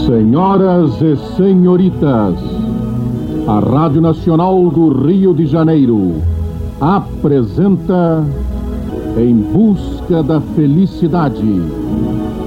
Senhoras 0.07 1.01
e 1.01 1.17
senhoritas, 1.37 2.35
a 3.49 3.61
Rádio 3.61 4.03
Nacional 4.03 4.69
do 4.69 5.07
Rio 5.07 5.33
de 5.33 5.47
Janeiro 5.47 6.23
apresenta 6.79 8.23
Em 9.17 9.37
Busca 9.37 10.23
da 10.23 10.39
Felicidade, 10.55 11.63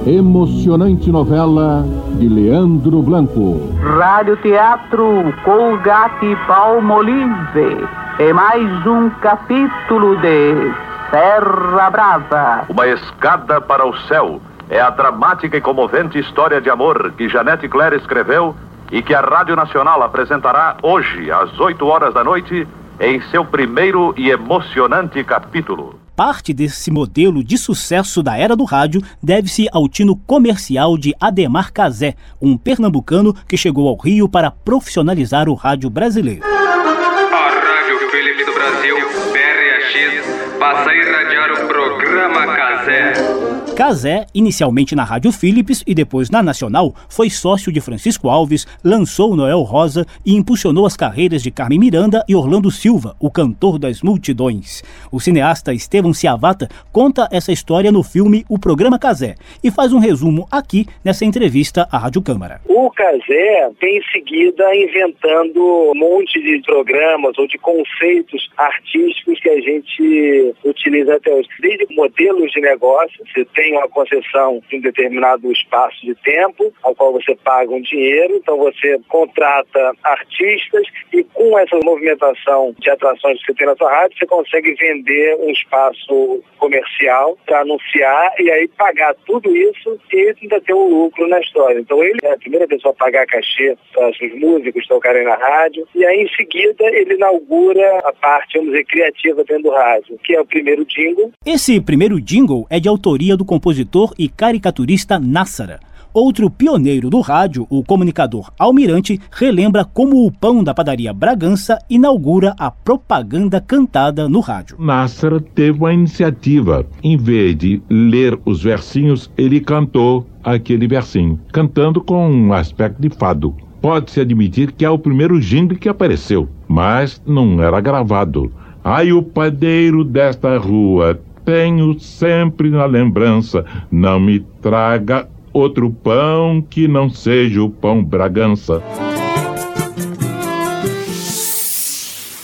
emocionante 0.06 1.10
novela 1.10 1.84
de 2.20 2.28
Leandro 2.28 3.02
Blanco. 3.02 3.60
Rádio 3.82 4.36
Teatro 4.36 5.34
Colgate 5.44 6.36
Palmolive 6.46 7.84
é 8.20 8.32
mais 8.32 8.86
um 8.86 9.10
capítulo 9.20 10.16
de 10.18 10.72
Serra 11.10 11.90
Brava. 11.90 12.64
Uma 12.68 12.86
escada 12.86 13.60
para 13.60 13.84
o 13.84 13.92
céu 14.02 14.40
é 14.70 14.80
a 14.80 14.90
dramática 14.90 15.56
e 15.56 15.60
comovente 15.60 16.20
história 16.20 16.60
de 16.60 16.70
amor 16.70 17.12
que 17.18 17.28
Janete 17.28 17.68
Claire 17.68 17.96
escreveu 17.96 18.54
e 18.92 19.02
que 19.02 19.14
a 19.14 19.22
Rádio 19.22 19.56
Nacional 19.56 20.02
apresentará 20.02 20.76
hoje, 20.82 21.30
às 21.30 21.58
8 21.58 21.84
horas 21.86 22.12
da 22.12 22.22
noite, 22.22 22.68
em 23.00 23.20
seu 23.30 23.42
primeiro 23.44 24.14
e 24.18 24.30
emocionante 24.30 25.24
capítulo. 25.24 25.98
Parte 26.14 26.52
desse 26.52 26.90
modelo 26.90 27.42
de 27.42 27.56
sucesso 27.56 28.22
da 28.22 28.36
era 28.36 28.54
do 28.54 28.64
rádio 28.64 29.00
deve-se 29.22 29.66
ao 29.72 29.88
tino 29.88 30.14
comercial 30.14 30.98
de 30.98 31.14
Ademar 31.18 31.72
Cazé, 31.72 32.14
um 32.40 32.56
pernambucano 32.56 33.34
que 33.48 33.56
chegou 33.56 33.88
ao 33.88 33.96
Rio 33.96 34.28
para 34.28 34.50
profissionalizar 34.50 35.48
o 35.48 35.54
rádio 35.54 35.88
brasileiro. 35.88 36.44
A 36.44 36.48
Rádio 36.48 38.10
Philips 38.10 38.44
do 38.44 38.52
Brasil, 38.52 38.96
PRX, 39.32 40.58
passa 40.58 40.90
a 40.90 40.94
irradiar 40.94 41.50
o 41.52 41.66
programa 41.66 42.46
Cazé. 42.54 43.51
Cazé, 43.74 44.26
inicialmente 44.34 44.94
na 44.94 45.02
Rádio 45.02 45.32
Philips 45.32 45.82
e 45.86 45.94
depois 45.94 46.28
na 46.28 46.42
Nacional, 46.42 46.94
foi 47.08 47.30
sócio 47.30 47.72
de 47.72 47.80
Francisco 47.80 48.28
Alves, 48.28 48.66
lançou 48.84 49.34
Noel 49.34 49.60
Rosa 49.62 50.06
e 50.26 50.34
impulsionou 50.34 50.84
as 50.84 50.94
carreiras 50.94 51.42
de 51.42 51.50
Carmen 51.50 51.78
Miranda 51.78 52.22
e 52.28 52.36
Orlando 52.36 52.70
Silva, 52.70 53.16
o 53.18 53.30
cantor 53.30 53.78
das 53.78 54.02
multidões. 54.02 54.82
O 55.10 55.18
cineasta 55.18 55.72
Estevão 55.72 56.12
Ciavata 56.12 56.68
conta 56.92 57.26
essa 57.32 57.50
história 57.50 57.90
no 57.90 58.02
filme 58.02 58.44
O 58.46 58.58
Programa 58.58 58.98
Cazé 58.98 59.36
e 59.64 59.70
faz 59.70 59.92
um 59.92 59.98
resumo 59.98 60.46
aqui 60.50 60.86
nessa 61.02 61.24
entrevista 61.24 61.88
à 61.90 61.96
Rádio 61.96 62.20
Câmara. 62.20 62.60
O 62.66 62.90
Cazé 62.90 63.70
tem 63.80 63.96
em 63.96 64.02
seguida 64.12 64.76
inventando 64.76 65.90
um 65.90 65.94
monte 65.94 66.42
de 66.42 66.60
programas 66.60 67.38
ou 67.38 67.46
de 67.46 67.56
conceitos 67.56 68.50
artísticos 68.58 69.40
que 69.40 69.48
a 69.48 69.60
gente 69.60 70.54
utiliza 70.62 71.14
até 71.14 71.32
hoje. 71.32 71.48
Desde 71.60 71.86
modelos 71.94 72.52
de 72.52 72.60
negócio, 72.60 73.18
você 73.32 73.44
tem 73.46 73.61
uma 73.70 73.88
concessão 73.88 74.62
de 74.68 74.76
um 74.76 74.80
determinado 74.80 75.50
espaço 75.52 76.04
de 76.04 76.14
tempo, 76.16 76.72
ao 76.82 76.94
qual 76.94 77.12
você 77.12 77.34
paga 77.36 77.70
um 77.70 77.80
dinheiro, 77.80 78.36
então 78.36 78.56
você 78.56 78.98
contrata 79.08 79.92
artistas 80.02 80.86
e 81.12 81.22
com 81.24 81.58
essa 81.58 81.78
movimentação 81.84 82.74
de 82.78 82.90
atrações 82.90 83.38
que 83.40 83.46
você 83.46 83.54
tem 83.54 83.66
na 83.66 83.76
sua 83.76 83.90
rádio, 83.90 84.18
você 84.18 84.26
consegue 84.26 84.74
vender 84.74 85.36
um 85.40 85.50
espaço 85.50 86.42
comercial 86.58 87.36
para 87.44 87.60
anunciar 87.60 88.32
e 88.38 88.50
aí 88.50 88.68
pagar 88.68 89.14
tudo 89.26 89.54
isso 89.54 89.98
e 90.12 90.34
ainda 90.40 90.60
ter 90.60 90.74
um 90.74 90.88
lucro 90.88 91.28
na 91.28 91.40
história. 91.40 91.80
Então 91.80 92.02
ele 92.02 92.18
é 92.22 92.32
a 92.32 92.38
primeira 92.38 92.66
pessoa 92.66 92.92
a 92.92 92.96
pagar 92.96 93.26
cachê 93.26 93.76
para 93.92 94.10
os 94.10 94.18
músicos 94.34 94.86
tocarem 94.86 95.24
na 95.24 95.34
rádio 95.34 95.86
e 95.94 96.04
aí 96.04 96.22
em 96.22 96.28
seguida 96.34 96.84
ele 96.84 97.14
inaugura 97.14 97.98
a 98.04 98.12
parte, 98.12 98.58
vamos 98.58 98.72
dizer, 98.72 98.84
criativa 98.84 99.44
dentro 99.44 99.64
do 99.64 99.70
rádio, 99.70 100.18
que 100.24 100.34
é 100.34 100.40
o 100.40 100.46
primeiro 100.46 100.84
jingle. 100.84 101.32
Esse 101.44 101.80
primeiro 101.80 102.20
jingle 102.20 102.66
é 102.70 102.78
de 102.78 102.88
autoria 102.88 103.36
do 103.36 103.44
compositor 103.52 104.14
e 104.18 104.30
caricaturista 104.30 105.18
Nassara. 105.18 105.78
Outro 106.14 106.48
pioneiro 106.48 107.10
do 107.10 107.20
rádio, 107.20 107.66
o 107.68 107.84
comunicador 107.84 108.50
Almirante, 108.58 109.20
relembra 109.30 109.84
como 109.84 110.26
o 110.26 110.32
pão 110.32 110.64
da 110.64 110.72
padaria 110.72 111.12
Bragança 111.12 111.78
inaugura 111.88 112.54
a 112.58 112.70
propaganda 112.70 113.60
cantada 113.60 114.26
no 114.26 114.40
rádio. 114.40 114.76
Nassara 114.78 115.38
teve 115.38 115.78
uma 115.78 115.92
iniciativa. 115.92 116.86
Em 117.02 117.18
vez 117.18 117.54
de 117.54 117.82
ler 117.90 118.40
os 118.46 118.62
versinhos, 118.62 119.30
ele 119.36 119.60
cantou 119.60 120.26
aquele 120.42 120.88
versinho, 120.88 121.38
cantando 121.52 122.00
com 122.00 122.30
um 122.30 122.54
aspecto 122.54 123.02
de 123.02 123.10
fado. 123.10 123.54
Pode-se 123.82 124.18
admitir 124.18 124.72
que 124.72 124.84
é 124.86 124.88
o 124.88 124.98
primeiro 124.98 125.38
jingle 125.38 125.76
que 125.76 125.90
apareceu, 125.90 126.48
mas 126.66 127.20
não 127.26 127.62
era 127.62 127.82
gravado. 127.82 128.50
Ai, 128.82 129.12
o 129.12 129.22
padeiro 129.22 130.04
desta 130.04 130.56
rua 130.56 131.20
tenho 131.44 131.98
sempre 131.98 132.70
na 132.70 132.84
lembrança. 132.86 133.64
Não 133.90 134.18
me 134.18 134.40
traga 134.60 135.28
outro 135.52 135.90
pão 135.90 136.62
que 136.62 136.88
não 136.88 137.10
seja 137.10 137.62
o 137.62 137.70
pão 137.70 138.02
Bragança. 138.02 138.82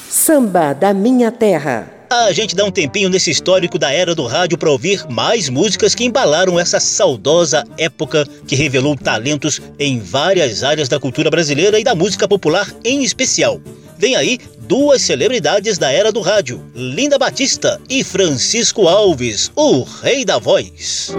Samba 0.09 0.75
da 0.75 0.93
Minha 0.93 1.33
Terra. 1.33 1.98
A 2.11 2.33
gente 2.33 2.57
dá 2.57 2.64
um 2.64 2.71
tempinho 2.71 3.11
nesse 3.11 3.31
histórico 3.31 3.79
da 3.79 3.92
era 3.92 4.14
do 4.14 4.25
rádio 4.25 4.57
para 4.57 4.71
ouvir 4.71 5.07
mais 5.11 5.51
músicas 5.51 5.94
que 5.94 6.05
embalaram 6.05 6.59
essa 6.59 6.81
saudosa 6.81 7.64
época 7.77 8.27
que 8.47 8.57
revelou 8.57 8.97
talentos 8.97 9.61
em 9.79 10.01
várias 10.01 10.62
áreas 10.62 10.88
da 10.88 10.99
cultura 10.99 11.31
brasileira 11.31 11.79
e 11.79 11.85
da 11.85 11.94
música 11.94 12.27
popular 12.27 12.66
em 12.83 13.05
especial. 13.05 13.61
Vem 13.99 14.16
aí 14.16 14.38
duas 14.61 15.03
celebridades 15.03 15.77
da 15.77 15.92
era 15.92 16.11
do 16.11 16.23
rádio, 16.23 16.64
Linda 16.75 17.18
Batista 17.18 17.79
e 17.90 18.03
Francisco 18.03 18.88
Alves, 18.88 19.53
o 19.55 19.83
rei 19.83 20.25
da 20.25 20.38
voz. 20.38 21.14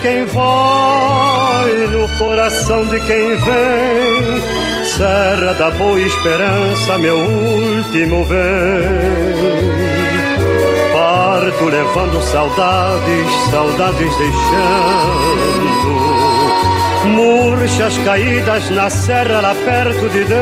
Quem 0.00 0.24
vai, 0.26 1.72
no 1.90 2.08
coração 2.18 2.84
de 2.86 3.00
quem 3.00 3.36
vem, 3.36 4.42
Serra 4.84 5.54
da 5.54 5.70
Boa 5.72 6.00
Esperança, 6.00 6.98
meu 6.98 7.18
último 7.18 8.24
bem. 8.24 9.98
Parto 10.92 11.64
levando 11.64 12.22
saudades, 12.22 13.50
saudades 13.50 14.16
deixando 14.16 15.88
murchas 17.08 17.96
caídas 17.98 18.70
na 18.70 18.90
serra 18.90 19.40
lá 19.40 19.54
perto 19.54 20.08
de 20.08 20.24
Deus. 20.24 20.38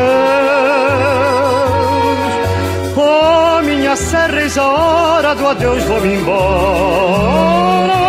Oh, 2.97 3.62
minha 3.62 3.95
serra, 3.97 4.40
eis 4.40 4.57
a 4.57 4.66
hora 4.66 5.35
do 5.35 5.47
adeus, 5.47 5.85
vou-me 5.85 6.14
embora. 6.14 8.06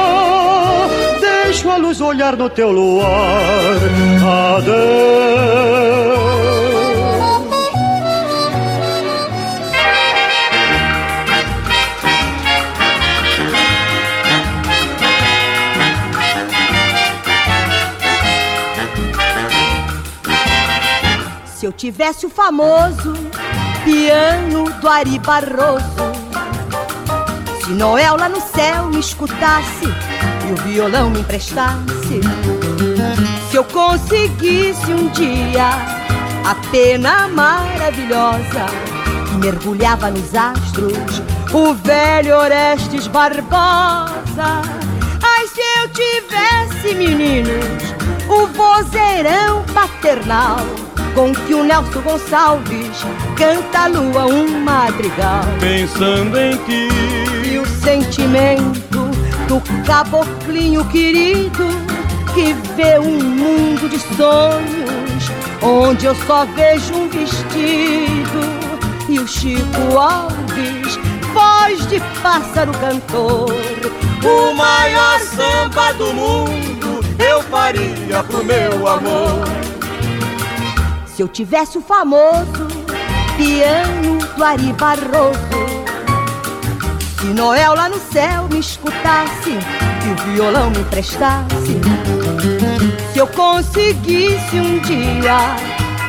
Deixo 1.57 1.71
a 1.71 1.77
luz 1.77 1.99
olhar 2.01 2.37
no 2.37 2.47
teu 2.51 2.71
luar. 2.71 3.07
Adeus. 4.57 5.47
eu 21.63 21.71
tivesse 21.73 22.25
o 22.25 22.29
famoso 22.29 23.13
piano 23.83 24.71
do 24.79 24.87
Ari 24.87 25.19
Barroso, 25.19 25.83
se 27.61 27.71
Noel 27.71 28.15
lá 28.15 28.29
no 28.29 28.39
céu 28.39 28.85
me 28.85 29.01
escutasse 29.01 29.76
e 30.47 30.51
o 30.51 30.55
violão 30.63 31.09
me 31.09 31.19
emprestasse, 31.19 32.21
se 33.49 33.55
eu 33.55 33.63
conseguisse 33.65 34.91
um 34.91 35.09
dia 35.09 35.69
a 36.45 36.55
pena 36.71 37.27
maravilhosa 37.27 38.65
que 39.27 39.35
mergulhava 39.35 40.09
nos 40.09 40.33
astros, 40.33 41.21
o 41.51 41.73
velho 41.73 42.37
Orestes 42.37 43.07
Barbosa. 43.07 44.61
Ai, 45.21 45.47
se 45.47 45.61
eu 45.81 45.89
tivesse 45.89 46.95
meninos, 46.95 47.83
o 48.29 48.47
vozeirão 48.47 49.63
paternal 49.73 50.57
com 51.13 51.33
que 51.33 51.53
o 51.53 51.63
Nelson 51.63 52.01
Gonçalves 52.01 53.05
canta 53.35 53.79
a 53.79 53.87
lua 53.87 54.27
um 54.27 54.59
madrigal. 54.59 55.43
Pensando 55.59 56.37
em 56.37 56.55
ti. 56.57 56.87
E 57.51 57.57
o 57.57 57.65
sentimento 57.65 58.86
do 59.47 59.61
caboclinho 59.85 60.83
querido 60.85 61.65
que 62.33 62.53
vê 62.75 62.99
um 62.99 63.23
mundo 63.23 63.89
de 63.89 63.99
sonhos 64.15 65.31
onde 65.61 66.05
eu 66.05 66.15
só 66.15 66.45
vejo 66.45 66.93
um 66.93 67.09
vestido. 67.09 68.67
E 69.09 69.19
o 69.19 69.27
Chico 69.27 69.97
Alves, 69.97 70.99
voz 71.33 71.87
de 71.87 71.99
pássaro 72.21 72.71
cantor, 72.73 73.49
o 74.23 74.53
maior 74.53 75.19
samba 75.21 75.93
do 75.93 76.13
mundo 76.13 76.99
eu 77.17 77.41
faria 77.43 78.23
pro 78.27 78.43
meu 78.43 78.87
amor. 78.87 79.47
Se 81.05 81.21
eu 81.21 81.27
tivesse 81.27 81.77
o 81.77 81.81
famoso 81.81 82.67
piano 83.37 84.19
do 84.35 84.43
Ari 84.43 84.73
Barroso, 84.73 85.66
se 87.19 87.27
Noel 87.27 87.73
lá 87.75 87.89
no 87.89 87.99
céu 88.11 88.47
me 88.49 88.59
escutasse 88.59 89.51
e 89.51 90.11
o 90.11 90.33
violão 90.33 90.69
me 90.69 90.79
emprestasse, 90.79 91.79
se 93.11 93.19
eu 93.19 93.27
conseguisse 93.27 94.55
um 94.55 94.79
dia 94.79 95.37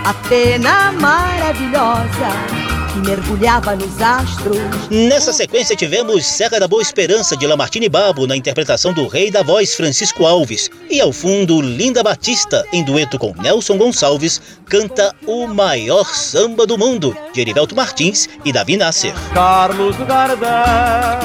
a 0.04 0.14
pena 0.28 0.92
maravilhosa 0.92 2.57
que 2.98 3.08
mergulhava 3.08 3.76
nos 3.76 4.00
astros. 4.00 4.58
Nessa 4.90 5.32
sequência 5.32 5.76
tivemos 5.76 6.26
Serra 6.26 6.58
da 6.58 6.68
Boa 6.68 6.82
Esperança 6.82 7.36
de 7.36 7.46
Lamartine 7.46 7.88
Babo 7.88 8.26
na 8.26 8.36
interpretação 8.36 8.92
do 8.92 9.06
rei 9.06 9.30
da 9.30 9.42
voz 9.42 9.74
Francisco 9.74 10.26
Alves 10.26 10.70
e 10.90 11.00
ao 11.00 11.12
fundo 11.12 11.60
Linda 11.60 12.02
Batista 12.02 12.64
em 12.72 12.84
dueto 12.84 13.18
com 13.18 13.32
Nelson 13.40 13.76
Gonçalves 13.76 14.40
canta 14.66 15.14
o 15.26 15.46
maior 15.46 16.06
samba 16.14 16.66
do 16.66 16.76
mundo 16.76 17.16
de 17.32 17.40
Erivelto 17.40 17.76
Martins 17.76 18.28
e 18.44 18.52
Davi 18.52 18.76
Nasser. 18.76 19.14
Carlos 19.32 19.96
Gardel 19.96 20.48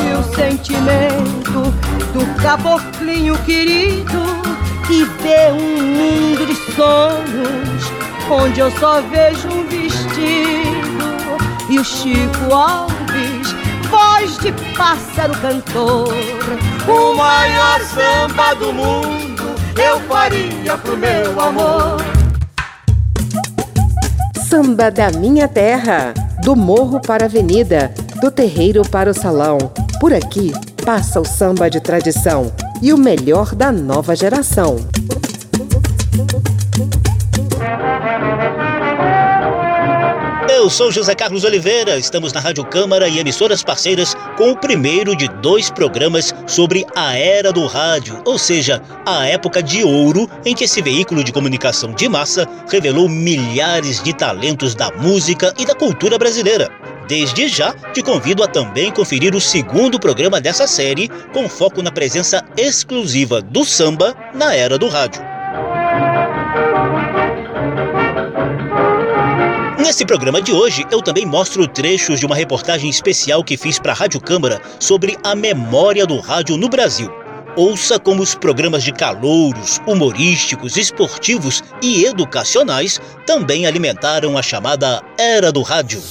e 0.04 0.14
o 0.16 0.36
sentimento 0.36 1.74
do 2.14 2.42
caboclinho 2.42 3.38
querido 3.44 4.44
que 4.86 5.06
vê 5.24 5.52
um 5.52 5.82
mundo 5.82 6.46
de 6.46 6.56
sonhos 6.76 8.04
onde 8.30 8.60
eu 8.60 8.72
só 8.80 9.02
vejo 9.02 9.48
um 9.50 9.68
vestido 9.68 10.73
e 11.74 11.80
o 11.80 11.84
Chico 11.84 12.54
Alves, 12.54 13.52
voz 13.90 14.38
de 14.38 14.52
pássaro 14.78 15.34
cantor. 15.40 16.14
O 16.88 17.16
maior 17.16 17.82
samba 17.82 18.54
do 18.54 18.72
mundo 18.72 19.44
eu 19.76 20.00
faria 20.02 20.78
pro 20.78 20.96
meu 20.96 21.40
amor. 21.42 21.98
Samba 24.48 24.92
da 24.92 25.10
minha 25.14 25.48
terra, 25.48 26.14
do 26.44 26.56
morro 26.56 27.02
para 27.02 27.26
a 27.26 27.28
avenida, 27.28 27.92
do 28.22 28.30
terreiro 28.30 28.84
para 28.88 29.10
o 29.10 29.14
salão. 29.14 29.58
Por 30.00 30.14
aqui 30.14 30.54
passa 30.86 31.20
o 31.20 31.26
samba 31.26 31.72
de 31.72 31.82
tradição 31.82 32.54
e 32.84 32.94
o 32.94 32.98
melhor 33.00 33.56
da 33.56 33.72
nova 33.72 34.16
geração. 34.16 34.76
Eu 40.64 40.70
sou 40.70 40.90
José 40.90 41.14
Carlos 41.14 41.44
Oliveira, 41.44 42.00
estamos 42.00 42.32
na 42.32 42.40
Rádio 42.40 42.64
Câmara 42.64 43.10
e 43.10 43.20
emissoras 43.20 43.62
parceiras 43.62 44.16
com 44.38 44.52
o 44.52 44.56
primeiro 44.56 45.14
de 45.14 45.28
dois 45.28 45.70
programas 45.70 46.34
sobre 46.48 46.86
a 46.96 47.18
era 47.18 47.52
do 47.52 47.66
rádio, 47.66 48.22
ou 48.26 48.40
seja, 48.40 48.82
a 49.06 49.28
época 49.28 49.62
de 49.62 49.84
ouro 49.84 50.26
em 50.46 50.56
que 50.56 50.64
esse 50.64 50.82
veículo 50.82 51.22
de 51.22 51.34
comunicação 51.34 51.92
de 51.92 52.08
massa 52.08 52.48
revelou 52.72 53.10
milhares 53.10 54.02
de 54.02 54.14
talentos 54.14 54.74
da 54.74 54.90
música 54.92 55.54
e 55.60 55.66
da 55.66 55.76
cultura 55.76 56.18
brasileira. 56.18 56.72
Desde 57.10 57.50
já, 57.50 57.74
te 57.94 58.02
convido 58.02 58.42
a 58.42 58.48
também 58.48 58.90
conferir 58.90 59.36
o 59.36 59.42
segundo 59.42 60.00
programa 60.00 60.40
dessa 60.40 60.66
série, 60.66 61.10
com 61.34 61.50
foco 61.50 61.82
na 61.82 61.92
presença 61.92 62.42
exclusiva 62.56 63.42
do 63.42 63.66
samba 63.66 64.16
na 64.34 64.56
era 64.56 64.78
do 64.78 64.88
rádio. 64.88 65.33
Nesse 69.84 70.06
programa 70.06 70.42
de 70.42 70.54
hoje, 70.54 70.86
eu 70.90 71.02
também 71.02 71.26
mostro 71.26 71.68
trechos 71.68 72.18
de 72.18 72.26
uma 72.26 72.38
reportagem 72.38 72.90
especial 72.90 73.44
que 73.44 73.58
fiz 73.58 73.78
para 73.78 73.92
a 73.92 73.96
Rádio 73.96 74.22
Câmara 74.22 74.62
sobre 74.80 75.18
a 75.26 75.36
memória 75.36 76.08
do 76.08 76.22
rádio 76.22 76.56
no 76.56 76.70
Brasil. 76.70 77.14
Ouça 77.58 78.00
como 78.00 78.24
os 78.24 78.34
programas 78.34 78.82
de 78.82 78.94
calouros, 78.94 79.82
humorísticos, 79.86 80.78
esportivos 80.78 81.62
e 81.82 82.06
educacionais 82.06 82.98
também 83.28 83.66
alimentaram 83.66 84.38
a 84.38 84.42
chamada 84.42 85.04
Era 85.20 85.52
do 85.52 85.62
Rádio. 85.62 86.02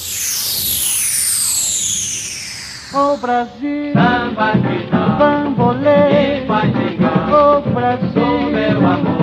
O 2.93 3.17
Brasil, 3.17 3.95
samba 3.95 4.53
de 4.53 4.87
bambolê, 5.19 6.45
o 6.45 7.71
Brasil, 7.71 8.51
meu 8.51 8.87
amor. 8.87 9.22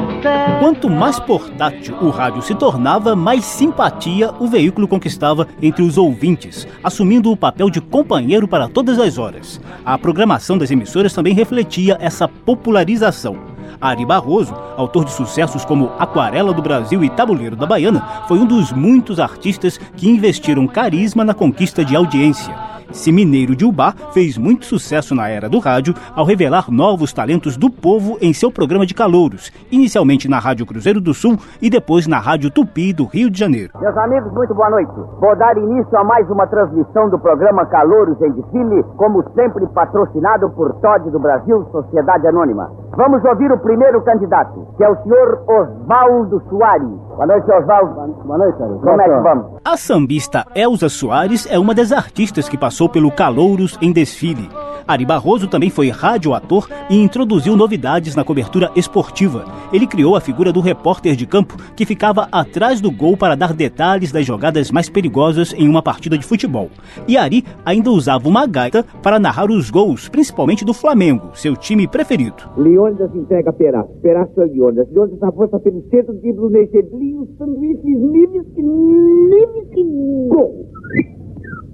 Quanto 0.60 0.90
mais 0.90 1.18
portátil 1.18 1.96
o 2.02 2.10
rádio 2.10 2.42
se 2.42 2.54
tornava, 2.54 3.16
mais 3.16 3.46
simpatia 3.46 4.34
o 4.38 4.48
veículo 4.48 4.88
conquistava 4.88 5.48
entre 5.62 5.82
os 5.82 5.98
ouvintes, 5.98 6.68
assumindo 6.84 7.32
o 7.32 7.38
papel 7.38 7.70
de 7.70 7.80
companheiro 7.80 8.46
para 8.48 8.68
todas 8.68 9.00
as 9.00 9.18
horas. 9.18 9.62
A 9.86 9.98
programação 9.98 10.58
das 10.58 10.72
emissoras 10.72 11.14
também 11.14 11.34
refletia 11.34 11.98
essa 12.02 12.28
popularização. 12.28 13.38
Ari 13.80 14.06
Barroso, 14.06 14.54
autor 14.76 15.06
de 15.06 15.14
sucessos 15.14 15.64
como 15.64 15.92
Aquarela 15.98 16.54
do 16.54 16.62
Brasil 16.62 17.02
e 17.02 17.10
Tabuleiro 17.10 17.56
da 17.56 17.66
Baiana, 17.66 18.06
foi 18.28 18.40
um 18.40 18.46
dos 18.46 18.74
muitos 18.74 19.22
artistas 19.22 19.80
que 19.96 20.10
investiram 20.10 20.68
carisma 20.68 21.24
na 21.24 21.34
conquista 21.34 21.86
de 21.86 21.96
audiência. 21.96 22.54
Esse 22.92 23.12
mineiro 23.12 23.56
de 23.56 23.64
Ubá 23.64 23.94
fez 24.14 24.36
muito 24.36 24.66
sucesso 24.66 25.14
na 25.14 25.30
era 25.30 25.48
do 25.48 25.60
rádio 25.60 25.94
ao 26.16 26.26
revelar 26.26 26.72
novos 26.72 27.14
talentos 27.14 27.56
do 27.56 27.70
povo 27.70 28.18
em 28.20 28.34
seu 28.34 28.52
programa 28.52 28.86
de 28.86 28.96
calouros, 28.96 29.52
inicialmente 29.72 30.28
na 30.28 30.40
Rádio 30.40 30.66
Cruzeiro 30.66 31.00
do 31.00 31.14
Sul 31.14 31.38
e 31.62 31.70
depois 31.70 32.08
na 32.08 32.18
Rádio 32.18 32.50
Tupi 32.50 32.92
do 32.92 33.06
Rio 33.06 33.30
de 33.30 33.40
Janeiro. 33.40 33.74
Meus 33.80 33.96
amigos, 33.96 34.34
muito 34.34 34.56
boa 34.56 34.72
noite. 34.72 34.92
Vou 35.20 35.36
dar 35.36 35.56
início 35.56 35.96
a 35.98 36.04
mais 36.04 36.28
uma 36.32 36.48
transmissão 36.48 37.10
do 37.10 37.20
programa 37.20 37.66
Calouros 37.68 38.20
em 38.22 38.32
Desfile, 38.32 38.84
como 38.98 39.24
sempre 39.36 39.68
patrocinado 39.68 40.50
por 40.50 40.74
Todd 40.82 41.12
do 41.12 41.20
Brasil, 41.20 41.68
Sociedade 41.72 42.28
Anônima. 42.28 42.72
Vamos 42.98 43.24
ouvir 43.24 43.52
o 43.52 43.60
primeiro 43.60 44.02
candidato, 44.02 44.68
que 44.78 44.84
é 44.84 44.90
o 44.90 44.96
senhor 45.04 45.44
Osvaldo 45.48 46.42
Soares. 46.50 47.09
Boa 47.20 47.28
noite, 47.28 47.52
Osvaldo. 47.52 48.14
Boa 48.24 48.38
noite. 48.38 48.58
Como 48.58 49.02
é 49.02 49.04
que 49.04 49.22
vamos? 49.22 49.60
A 49.66 49.76
sambista 49.76 50.46
Elza 50.56 50.88
Soares 50.88 51.46
é 51.52 51.60
uma 51.60 51.76
das 51.76 51.92
artistas 51.92 52.48
que 52.48 52.58
passou 52.58 52.88
pelo 52.88 53.12
Calouros 53.12 53.78
em 53.82 53.92
desfile. 53.92 54.50
Ari 54.90 55.06
Barroso 55.06 55.48
também 55.48 55.70
foi 55.70 55.90
radioator 55.90 56.68
e 56.90 57.00
introduziu 57.00 57.56
novidades 57.56 58.16
na 58.16 58.24
cobertura 58.24 58.72
esportiva. 58.76 59.46
Ele 59.72 59.86
criou 59.86 60.16
a 60.16 60.20
figura 60.20 60.52
do 60.52 60.62
repórter 60.62 61.16
de 61.16 61.28
campo 61.28 61.56
que 61.76 61.86
ficava 61.86 62.28
atrás 62.32 62.82
do 62.82 62.90
gol 62.90 63.16
para 63.16 63.36
dar 63.36 63.54
detalhes 63.54 64.12
das 64.12 64.26
jogadas 64.26 64.72
mais 64.72 64.90
perigosas 64.90 65.54
em 65.54 65.70
uma 65.70 65.84
partida 65.84 66.18
de 66.18 66.26
futebol. 66.26 66.72
E 67.08 67.18
Ari 67.18 67.46
ainda 67.64 67.92
usava 67.92 68.28
uma 68.28 68.48
gaita 68.48 68.84
para 69.04 69.20
narrar 69.20 69.52
os 69.52 69.70
gols, 69.70 70.10
principalmente 70.10 70.66
do 70.66 70.74
Flamengo, 70.74 71.30
seu 71.36 71.56
time 71.56 71.88
preferido. 71.88 72.50
Leônidas 72.58 73.14
entrega 73.14 73.54
Perazzo, 73.54 73.94
Perazzo 74.02 74.42
a 74.42 74.46
Leônidas. 74.46 74.88
Leônidas 74.92 75.22
avança 75.22 75.60
pelo 75.60 75.84
centro, 75.92 76.16
dribla 76.16 76.48
o 76.48 76.50
Nechedlinho, 76.50 77.30
sanduíches, 77.38 77.84
Nivski, 77.84 78.64
Nivski, 78.64 79.84
gol! 80.30 80.66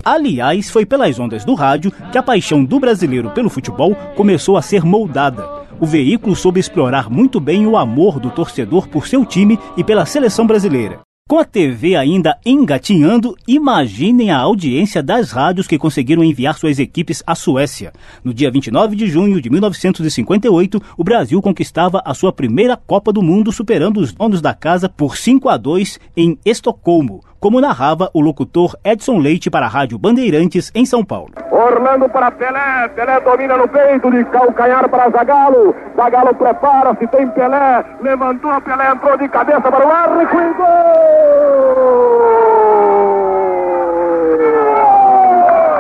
Aliás, 0.06 0.70
foi 0.70 0.86
pelas 0.86 1.20
ondas 1.20 1.44
do 1.44 1.56
rádio 1.56 1.91
que 2.12 2.18
a 2.20 2.22
paixão 2.22 2.63
do 2.63 2.80
brasileiro 2.80 3.32
pelo 3.32 3.50
futebol 3.50 3.96
começou 4.15 4.56
a 4.56 4.62
ser 4.62 4.86
moldada. 4.86 5.44
O 5.80 5.86
veículo 5.88 6.36
soube 6.36 6.60
explorar 6.60 7.10
muito 7.10 7.39
bem 7.39 7.65
o 7.65 7.76
amor 7.76 8.20
do 8.20 8.30
torcedor 8.30 8.88
por 8.88 9.08
seu 9.08 9.26
time 9.26 9.58
e 9.76 9.84
pela 9.84 10.06
seleção 10.06 10.46
brasileira. 10.46 11.00
Com 11.28 11.39
a 11.39 11.44
TV 11.44 11.96
ainda 11.96 12.38
engatinhando, 12.46 13.36
imaginem 13.48 14.30
a 14.30 14.38
audiência 14.38 15.02
das 15.02 15.32
rádios 15.32 15.65
que 15.65 15.80
conseguiram 15.80 16.24
enviar 16.24 16.56
suas 16.56 16.78
equipes 16.78 17.24
à 17.26 17.34
Suécia. 17.34 17.91
No 18.24 18.32
dia 18.32 18.52
29 18.52 18.96
de 18.96 19.08
junho 19.08 19.41
de 19.41 19.50
1958, 19.50 20.80
o 20.96 21.04
Brasil 21.04 21.41
conquistava 21.41 22.00
a 22.06 22.13
sua 22.13 22.32
primeira 22.32 22.78
Copa 22.78 23.12
do 23.12 23.24
Mundo, 23.24 23.52
superando 23.52 24.00
os 24.00 24.13
donos 24.13 24.39
da 24.39 24.54
casa 24.54 24.88
por 24.88 25.18
5 25.18 25.50
a 25.50 25.58
2 25.58 26.00
em 26.15 26.38
Estocolmo, 26.46 27.24
como 27.46 27.62
narrava 27.62 28.10
o 28.12 28.22
locutor 28.22 28.76
Edson 28.84 29.20
Leite 29.20 29.52
para 29.52 29.68
a 29.68 29.70
Rádio 29.70 30.00
Bandeirantes 30.00 30.72
em 30.74 30.84
São 30.84 31.06
Paulo. 31.06 31.30
Orlando 31.52 32.10
para 32.10 32.32
Pelé, 32.32 32.88
Pelé 32.96 33.20
domina 33.20 33.56
no 33.56 33.68
peito 33.68 34.10
de 34.10 34.26
calcanhar 34.26 34.90
para 34.90 35.12
Zagalo, 35.12 35.76
Zagalo 35.96 36.34
prepara-se, 36.34 37.06
tem 37.06 37.28
Pelé, 37.28 37.86
levantou, 38.02 38.60
Pelé 38.62 38.90
entrou 38.90 39.16
de 39.20 39.30
cabeça 39.30 39.62
para 39.62 39.88
o 39.88 39.92
arco 39.92 40.42
e 40.42 40.54
gol! 40.56 40.66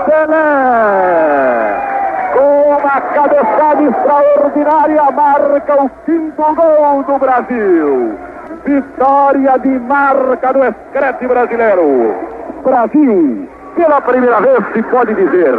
Pelé, 0.05 0.35
com 2.31 2.77
uma 2.77 3.01
cabeçada 3.01 3.83
extraordinária, 3.85 5.11
marca 5.11 5.83
o 5.83 5.89
quinto 6.05 6.43
gol 6.55 7.03
do 7.05 7.17
Brasil. 7.17 8.35
Vitória 8.65 9.59
de 9.59 9.79
marca 9.79 10.51
do 10.51 10.63
escrete 10.65 11.27
brasileiro. 11.27 12.15
Brasil, 12.63 13.47
pela 13.75 14.01
primeira 14.01 14.41
vez 14.41 14.57
se 14.73 14.81
pode 14.83 15.13
dizer, 15.13 15.53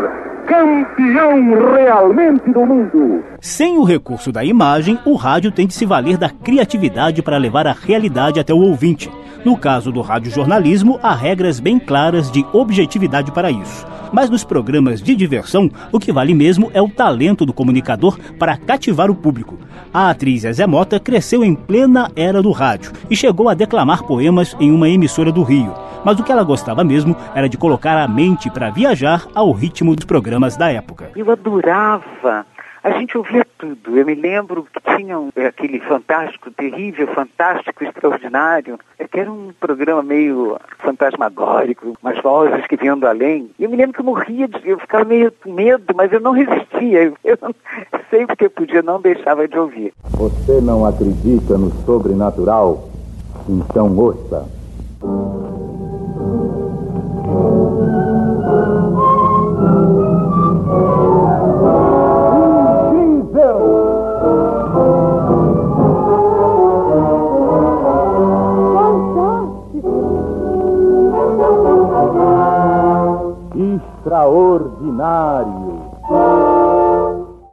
campeão 0.47 1.75
realmente 1.75 2.51
do 2.51 2.65
mundo. 2.65 3.25
Sem 3.41 3.79
o 3.79 3.85
recurso 3.85 4.33
da 4.33 4.45
imagem, 4.45 4.99
o 5.05 5.15
rádio 5.15 5.53
tem 5.53 5.67
de 5.67 5.75
se 5.75 5.85
valer 5.85 6.17
da 6.17 6.31
criatividade 6.31 7.23
para 7.23 7.37
levar 7.37 7.67
a 7.67 7.73
realidade 7.73 8.41
até 8.41 8.55
o 8.55 8.61
ouvinte. 8.61 9.11
No 9.45 9.57
caso 9.57 9.93
do 9.93 10.01
radiojornalismo, 10.01 10.99
há 11.03 11.15
regras 11.15 11.61
bem 11.61 11.79
claras 11.79 12.31
de 12.31 12.45
objetividade 12.53 13.31
para 13.31 13.51
isso. 13.51 13.87
Mas 14.13 14.31
nos 14.31 14.45
programas 14.45 15.03
de 15.03 15.15
diversão, 15.15 15.71
o 15.93 15.99
que 15.99 16.13
vale 16.13 16.35
mesmo 16.35 16.71
é 16.73 16.81
o 16.81 16.89
talento 16.89 17.45
do 17.45 17.53
comunicador 17.53 18.19
para 18.39 18.57
cativar 18.57 19.11
o 19.11 19.15
público. 19.15 19.59
A 19.93 20.11
atriz 20.11 20.43
Zezé 20.43 20.67
Mota 20.67 20.99
cresceu 20.99 21.45
em 21.45 21.55
plena 21.55 22.11
era 22.15 22.43
do 22.43 22.51
rádio 22.51 22.93
e 23.11 23.17
chegou 23.17 23.49
a 23.49 23.55
declamar 23.55 24.03
poemas 24.05 24.57
em 24.61 24.71
uma 24.71 24.89
emissora 24.89 25.33
do 25.33 25.43
Rio. 25.43 25.73
Mas 26.05 26.21
o 26.21 26.23
que 26.23 26.31
ela 26.31 26.45
gostava 26.45 26.85
mesmo 26.85 27.17
era 27.35 27.49
de 27.49 27.57
colocar 27.57 27.99
a 27.99 28.07
mente 28.07 28.49
para 28.49 28.71
viajar 28.71 29.27
ao 29.35 29.51
ritmo 29.51 29.97
dos 29.97 30.05
programas 30.05 30.36
da 30.57 30.71
época. 30.71 31.11
Eu 31.17 31.31
adorava. 31.31 32.47
A 32.87 32.91
gente 32.91 33.19
ouvia 33.19 33.45
tudo. 33.59 33.99
Eu 33.99 34.07
me 34.07 34.15
lembro 34.15 34.65
que 34.73 34.97
tinha 34.97 35.19
um, 35.19 35.31
aquele 35.45 35.81
fantástico, 35.81 36.53
terrível, 36.53 37.09
fantástico, 37.09 37.83
extraordinário, 37.83 38.79
é 38.97 39.09
que 39.09 39.19
era 39.19 39.33
um 39.33 39.53
programa 39.59 40.05
meio 40.05 40.57
fantasmagórico, 40.79 41.99
umas 42.01 42.23
vozes 42.23 42.65
que 42.69 42.77
vinham 42.77 42.97
do 42.97 43.09
além. 43.09 43.51
E 43.59 43.65
eu 43.65 43.71
me 43.71 43.77
lembro 43.77 43.93
que 43.93 44.01
eu 44.01 44.05
morria, 44.05 44.47
de, 44.47 44.61
eu 44.65 44.79
ficava 44.79 45.05
meio 45.05 45.33
com 45.33 45.53
medo, 45.53 45.93
mas 45.97 46.13
eu 46.13 46.21
não 46.21 46.31
resistia. 46.31 47.03
Eu, 47.03 47.17
eu 47.25 47.37
sempre 48.09 48.37
que 48.37 48.45
eu 48.45 48.51
podia 48.51 48.83
não 48.83 49.01
deixava 49.01 49.49
de 49.49 49.59
ouvir. 49.59 49.93
Você 50.11 50.61
não 50.61 50.87
acredita 50.87 51.59
no 51.59 51.73
sobrenatural? 51.85 52.89
Então 53.49 53.97
ouça. 53.97 54.49
Extraordinário. 73.99 75.83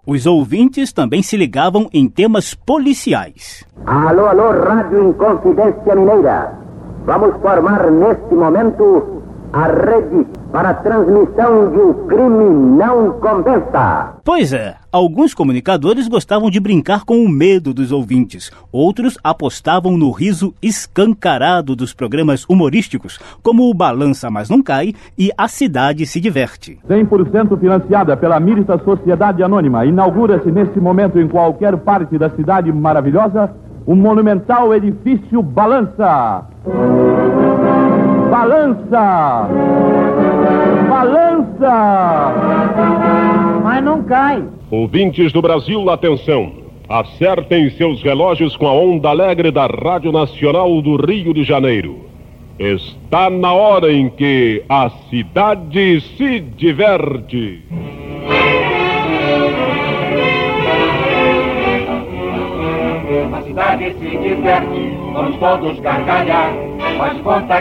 Os 0.05 0.25
ouvintes 0.25 0.91
também 0.91 1.21
se 1.23 1.37
ligavam 1.37 1.89
em 1.93 2.07
temas 2.09 2.53
policiais. 2.53 3.65
Alô, 3.85 4.25
alô, 4.25 4.51
Rádio 4.51 5.09
Inconfidência 5.09 5.95
Mineira. 5.95 6.59
Vamos 7.05 7.35
formar 7.41 7.89
neste 7.89 8.33
momento 8.33 9.21
a 9.53 9.67
rede 9.67 10.25
para 10.53 10.69
a 10.69 10.73
transmissão 10.75 11.71
de 11.71 11.79
um 11.79 11.93
crime 12.07 12.77
não 12.77 13.13
convença. 13.13 14.13
Pois 14.23 14.53
é, 14.53 14.75
alguns 14.91 15.33
comunicadores 15.33 16.07
gostavam 16.07 16.51
de 16.51 16.59
brincar 16.59 17.03
com 17.05 17.25
o 17.25 17.27
medo 17.27 17.73
dos 17.73 17.91
ouvintes, 17.91 18.51
outros 18.71 19.17
apostavam 19.23 19.97
no 19.97 20.11
riso 20.11 20.53
escancarado 20.61 21.75
dos 21.75 21.91
programas 21.91 22.45
humorísticos, 22.47 23.19
como 23.41 23.67
o 23.67 23.73
Balança 23.73 24.29
Mas 24.29 24.47
Não 24.47 24.61
Cai 24.61 24.93
e 25.17 25.31
A 25.35 25.47
Cidade 25.47 26.05
Se 26.05 26.21
Diverte. 26.21 26.77
100% 26.87 27.59
financiada 27.59 28.15
pela 28.15 28.39
Mirta 28.39 28.77
Sociedade 28.85 29.41
Anônima, 29.41 29.87
inaugura-se 29.87 30.51
neste 30.51 30.79
momento 30.79 31.19
em 31.19 31.27
qualquer 31.27 31.75
parte 31.77 32.15
da 32.15 32.29
cidade 32.29 32.71
maravilhosa 32.71 33.51
o 33.87 33.95
monumental 33.95 34.71
edifício 34.73 35.41
Balança. 35.41 36.45
Balança! 38.29 39.49
Balança! 40.93 42.33
Mas 43.63 43.83
não 43.83 44.03
cai. 44.03 44.43
Ouvintes 44.69 45.33
do 45.33 45.41
Brasil, 45.41 45.89
atenção. 45.89 46.51
Acertem 46.87 47.71
seus 47.71 48.03
relógios 48.03 48.55
com 48.55 48.67
a 48.67 48.73
onda 48.73 49.09
alegre 49.09 49.49
da 49.49 49.65
Rádio 49.65 50.11
Nacional 50.11 50.79
do 50.83 50.95
Rio 51.03 51.33
de 51.33 51.43
Janeiro. 51.43 52.05
Está 52.59 53.27
na 53.31 53.51
hora 53.53 53.91
em 53.91 54.07
que 54.07 54.63
a 54.69 54.91
cidade 55.09 55.99
se 56.15 56.39
diverte. 56.39 57.63
cidade 63.43 63.93
se 63.99 64.17
diverte, 64.17 64.97
vamos 65.13 65.37
todos 65.37 65.79
gargalhar. 65.79 66.72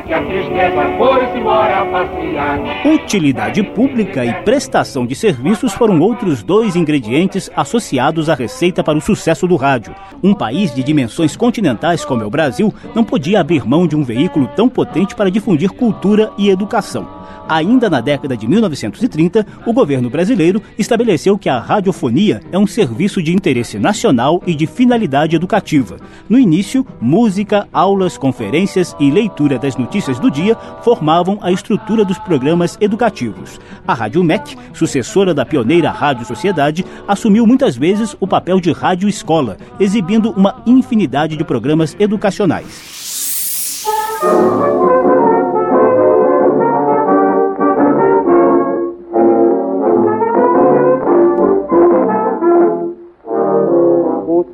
Que 0.07 0.14
a 0.14 0.22
tristeza 0.22 0.97
foi-se 0.99 1.39
embora 1.39 1.85
passear. 1.87 2.87
Utilidade 2.87 3.62
pública 3.62 4.24
e 4.24 4.33
prestação 4.43 5.07
de 5.07 5.14
serviços 5.14 5.72
foram 5.72 6.01
outros 6.01 6.43
dois 6.43 6.76
ingredientes 6.76 7.51
associados 7.55 8.28
à 8.28 8.35
receita 8.35 8.83
para 8.83 8.99
o 8.99 9.01
sucesso 9.01 9.47
do 9.47 9.57
rádio. 9.57 9.95
Um 10.22 10.35
país 10.35 10.74
de 10.74 10.83
dimensões 10.83 11.37
continentais 11.37 12.05
como 12.05 12.22
é 12.22 12.26
o 12.26 12.30
Brasil 12.30 12.72
não 12.95 13.05
podia 13.05 13.41
abrir 13.41 13.66
mão 13.66 13.87
de 13.87 13.97
um 13.97 14.03
veículo 14.03 14.49
tão 14.57 14.68
potente 14.68 15.14
para 15.14 15.30
difundir 15.30 15.70
cultura 15.70 16.30
e 16.37 16.49
educação. 16.49 17.22
Ainda 17.49 17.91
na 17.91 18.01
década 18.01 18.37
de 18.37 18.47
1930, 18.47 19.47
o 19.66 19.72
governo 19.72 20.09
brasileiro 20.09 20.62
estabeleceu 20.78 21.37
que 21.37 21.49
a 21.49 21.59
radiofonia 21.59 22.41
é 22.51 22.59
um 22.59 22.66
serviço 22.66 23.22
de 23.22 23.33
interesse 23.33 23.78
nacional 23.78 24.43
e 24.47 24.55
de 24.55 24.66
finalidade 24.66 25.37
educativa. 25.37 25.97
No 26.28 26.39
início, 26.39 26.87
música, 27.01 27.68
aulas, 27.72 28.16
conferências 28.16 28.97
e 28.99 29.11
leitura 29.22 29.58
das 29.58 29.76
notícias 29.76 30.18
do 30.18 30.30
dia 30.30 30.56
formavam 30.82 31.38
a 31.40 31.52
estrutura 31.52 32.04
dos 32.04 32.18
programas 32.18 32.76
educativos. 32.80 33.60
A 33.86 33.94
Rádio 33.94 34.22
MEC, 34.24 34.56
sucessora 34.74 35.32
da 35.32 35.46
pioneira 35.46 35.90
Rádio 35.90 36.26
Sociedade, 36.26 36.84
assumiu 37.06 37.46
muitas 37.46 37.76
vezes 37.76 38.16
o 38.20 38.26
papel 38.26 38.60
de 38.60 38.72
rádio 38.72 39.08
escola, 39.08 39.56
exibindo 39.78 40.30
uma 40.30 40.62
infinidade 40.66 41.36
de 41.36 41.44
programas 41.44 41.96
educacionais. 41.98 43.02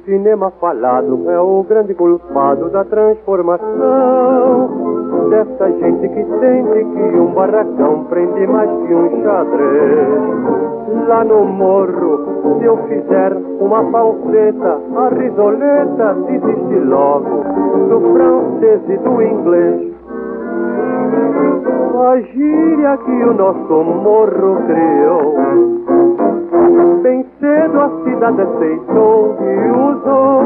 Cinema 0.08 0.50
falado 0.58 1.30
é 1.30 1.38
o 1.38 1.62
grande 1.68 1.92
culpado 1.94 2.70
da 2.70 2.82
transformação 2.82 3.68
dessa 5.28 5.70
gente 5.70 6.08
que 6.08 6.24
sente 6.40 6.84
que 6.84 7.20
um 7.20 7.34
barracão 7.34 8.04
prende 8.04 8.46
mais 8.46 8.70
que 8.70 8.94
um 8.94 9.22
xadrez. 9.22 10.08
Lá 11.06 11.24
no 11.24 11.44
morro, 11.44 12.58
se 12.58 12.64
eu 12.64 12.78
fizer 12.88 13.36
uma 13.60 13.84
falseta, 13.90 14.80
a 14.96 15.08
risoleta 15.10 16.14
desiste 16.26 16.78
logo 16.86 17.44
do 17.90 18.00
francês 18.14 18.80
e 18.88 18.96
do 18.96 19.22
inglês. 19.22 19.92
A 22.08 22.20
gíria 22.20 22.96
que 22.96 23.24
o 23.24 23.34
nosso 23.34 23.84
morro 23.84 24.56
criou 24.66 25.97
Bem 27.02 27.26
cedo 27.40 27.80
a 27.80 27.88
cidade 28.04 28.42
aceitou 28.42 29.36
e 29.40 29.70
usou. 29.70 30.42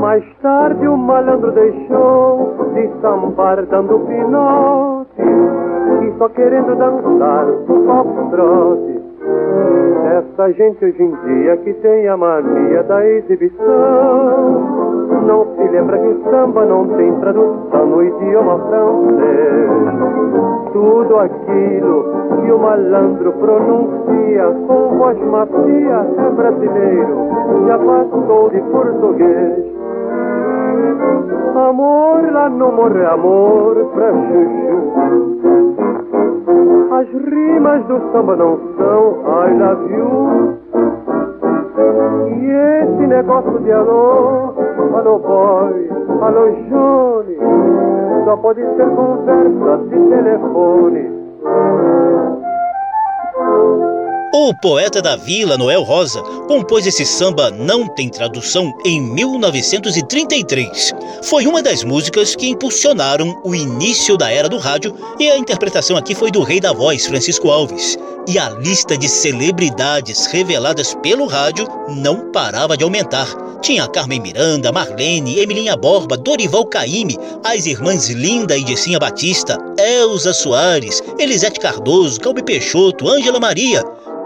Mais 0.00 0.24
tarde 0.40 0.88
o 0.88 0.96
malandro 0.96 1.52
deixou 1.52 2.54
de 2.74 2.88
sambar 3.00 3.64
dando 3.66 4.00
pinote 4.06 5.22
e 6.02 6.12
só 6.18 6.28
querendo 6.30 6.74
dançar 6.76 7.46
o 7.46 7.84
foxtrot. 7.86 9.02
Essa 10.18 10.52
gente 10.52 10.84
hoje 10.84 11.02
em 11.02 11.14
dia 11.24 11.56
que 11.58 11.72
tem 11.74 12.08
a 12.08 12.16
mania 12.16 12.82
da 12.84 13.06
exibição 13.06 14.72
não 15.26 15.46
se 15.56 15.62
lembra 15.68 15.98
que 15.98 16.30
samba 16.30 16.64
não 16.64 16.86
tem 16.88 17.12
tradução 17.20 17.86
no 17.86 18.02
idioma 18.02 18.58
francês. 18.58 20.61
Tudo 20.72 21.18
aquilo 21.18 22.04
que 22.40 22.50
o 22.50 22.58
malandro 22.58 23.32
pronuncia 23.32 24.46
com 24.66 24.98
voz 24.98 25.18
macia 25.18 26.06
é 26.18 26.30
brasileiro, 26.30 27.16
já 27.66 27.78
passou 27.78 28.50
de 28.50 28.60
português. 28.62 29.72
Amor 31.54 32.32
lá 32.32 32.48
no 32.48 32.72
morre 32.72 33.04
amor 33.04 33.74
pra 33.94 34.12
chuchu. 34.12 34.92
As 36.92 37.08
rimas 37.08 37.84
do 37.86 38.00
samba 38.12 38.36
não 38.36 38.58
são 38.76 39.22
I 39.26 39.52
love 39.58 39.92
you. 39.92 40.58
E 42.28 42.50
esse 42.50 43.06
negócio 43.06 43.58
de 43.60 43.72
alô, 43.72 44.54
alô 44.94 45.18
boy, 45.18 45.90
alô 46.20 46.50
Johnny, 46.68 47.38
só 48.24 48.36
pode 48.36 48.60
ser 48.60 48.88
conversa 48.94 49.78
de 49.84 49.98
telefone. 50.08 51.22
O 54.34 54.54
poeta 54.54 55.02
da 55.02 55.14
Vila, 55.14 55.58
Noel 55.58 55.82
Rosa, 55.82 56.22
compôs 56.48 56.86
esse 56.86 57.04
samba 57.04 57.50
Não 57.50 57.86
Tem 57.86 58.08
Tradução 58.08 58.72
em 58.84 59.00
1933. 59.00 60.92
Foi 61.22 61.46
uma 61.46 61.62
das 61.62 61.84
músicas 61.84 62.34
que 62.34 62.48
impulsionaram 62.48 63.40
o 63.44 63.54
início 63.54 64.16
da 64.16 64.30
era 64.32 64.48
do 64.48 64.58
rádio 64.58 64.94
e 65.18 65.28
a 65.30 65.36
interpretação 65.36 65.96
aqui 65.96 66.14
foi 66.14 66.30
do 66.30 66.42
rei 66.42 66.60
da 66.60 66.72
voz, 66.72 67.06
Francisco 67.06 67.50
Alves. 67.50 67.98
E 68.26 68.38
a 68.38 68.48
lista 68.50 68.96
de 68.96 69.08
celebridades 69.08 70.26
reveladas 70.26 70.94
pelo 71.02 71.26
rádio 71.26 71.66
não 71.88 72.32
parava 72.32 72.76
de 72.76 72.84
aumentar. 72.84 73.26
Tinha 73.62 73.86
Carmen 73.86 74.20
Miranda, 74.20 74.72
Marlene, 74.72 75.38
Emilinha 75.38 75.76
Borba, 75.76 76.16
Dorival 76.16 76.66
Caymmi, 76.66 77.16
as 77.44 77.64
irmãs 77.64 78.08
Linda 78.08 78.56
e 78.56 78.66
Jessinha 78.66 78.98
Batista, 78.98 79.56
Elza 79.78 80.32
Soares, 80.32 81.00
Elisete 81.16 81.60
Cardoso, 81.60 82.20
Calbi 82.20 82.42
Peixoto, 82.42 83.08
Ângela 83.08 83.38
Maria. 83.38 83.80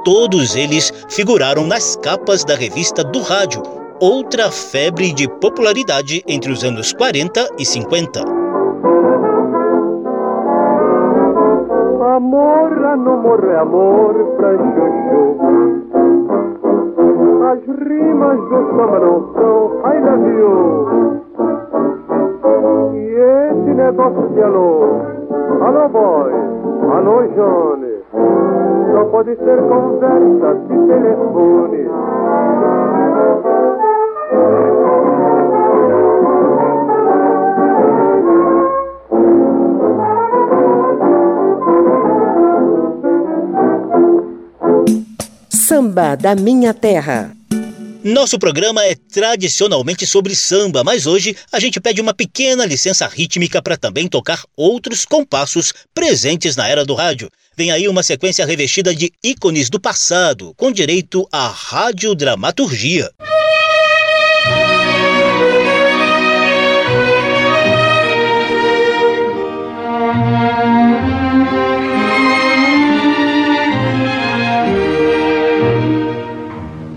Todos 0.07 0.57
eles 0.57 0.91
figuraram 1.11 1.67
nas 1.67 1.97
capas 1.97 2.45
da 2.45 2.55
revista 2.55 3.05
do 3.05 3.21
rádio, 3.21 3.63
outra 4.01 4.51
febre 4.51 5.13
de 5.13 5.29
popularidade 5.29 6.25
entre 6.27 6.51
os 6.51 6.65
anos 6.65 6.95
40 6.95 7.47
e 7.59 7.67
50. 7.67 8.21
Amor 12.17 12.71
no 12.97 13.17
morre 13.19 13.55
amor 13.57 14.15
pra 14.39 14.57
chuchu. 14.57 16.16
As 17.47 17.61
rimas 17.61 18.41
do 18.49 18.59
samba 18.75 19.33
são 19.35 19.81
I 19.85 20.01
love 20.01 20.29
you. 20.37 21.23
E 22.93 22.97
esse 23.15 23.73
negócio 23.73 24.29
de 24.31 24.43
alô, 24.43 25.01
alô 25.61 25.89
boy, 25.89 26.33
alô 26.91 27.23
Johnny, 27.37 28.03
só 28.93 29.05
pode 29.05 29.37
ser 29.37 29.59
conversa 29.63 30.55
de 30.67 30.77
telefone. 30.89 31.89
Samba 45.49 46.17
da 46.17 46.35
Minha 46.35 46.75
Terra. 46.75 47.36
Nosso 48.07 48.39
programa 48.39 48.85
é 48.85 48.95
tradicionalmente 48.95 50.07
sobre 50.07 50.37
samba, 50.37 50.85
mas 50.85 51.09
hoje 51.09 51.37
a 51.51 51.59
gente 51.59 51.81
pede 51.81 52.01
uma 52.01 52.15
pequena 52.15 52.65
licença 52.65 53.05
rítmica 53.09 53.61
para 53.61 53.77
também 53.77 54.07
tocar 54.07 54.45
outros 54.57 55.05
compassos 55.05 55.75
presentes 55.93 56.55
na 56.55 56.69
era 56.69 56.85
do 56.85 56.95
rádio. 56.95 57.29
Vem 57.57 57.73
aí 57.73 57.89
uma 57.89 58.05
sequência 58.05 58.47
revestida 58.47 58.95
de 58.95 59.11
ícones 59.25 59.69
do 59.69 59.81
passado, 59.81 60.55
com 60.57 60.71
direito 60.71 61.27
à 61.33 61.49
radiodramaturgia. 61.49 63.11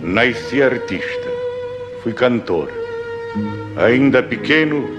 Nasci 0.09 0.59
artista, 0.59 1.29
fui 2.01 2.13
cantor. 2.13 2.71
Ainda 3.77 4.23
pequeno, 4.23 4.89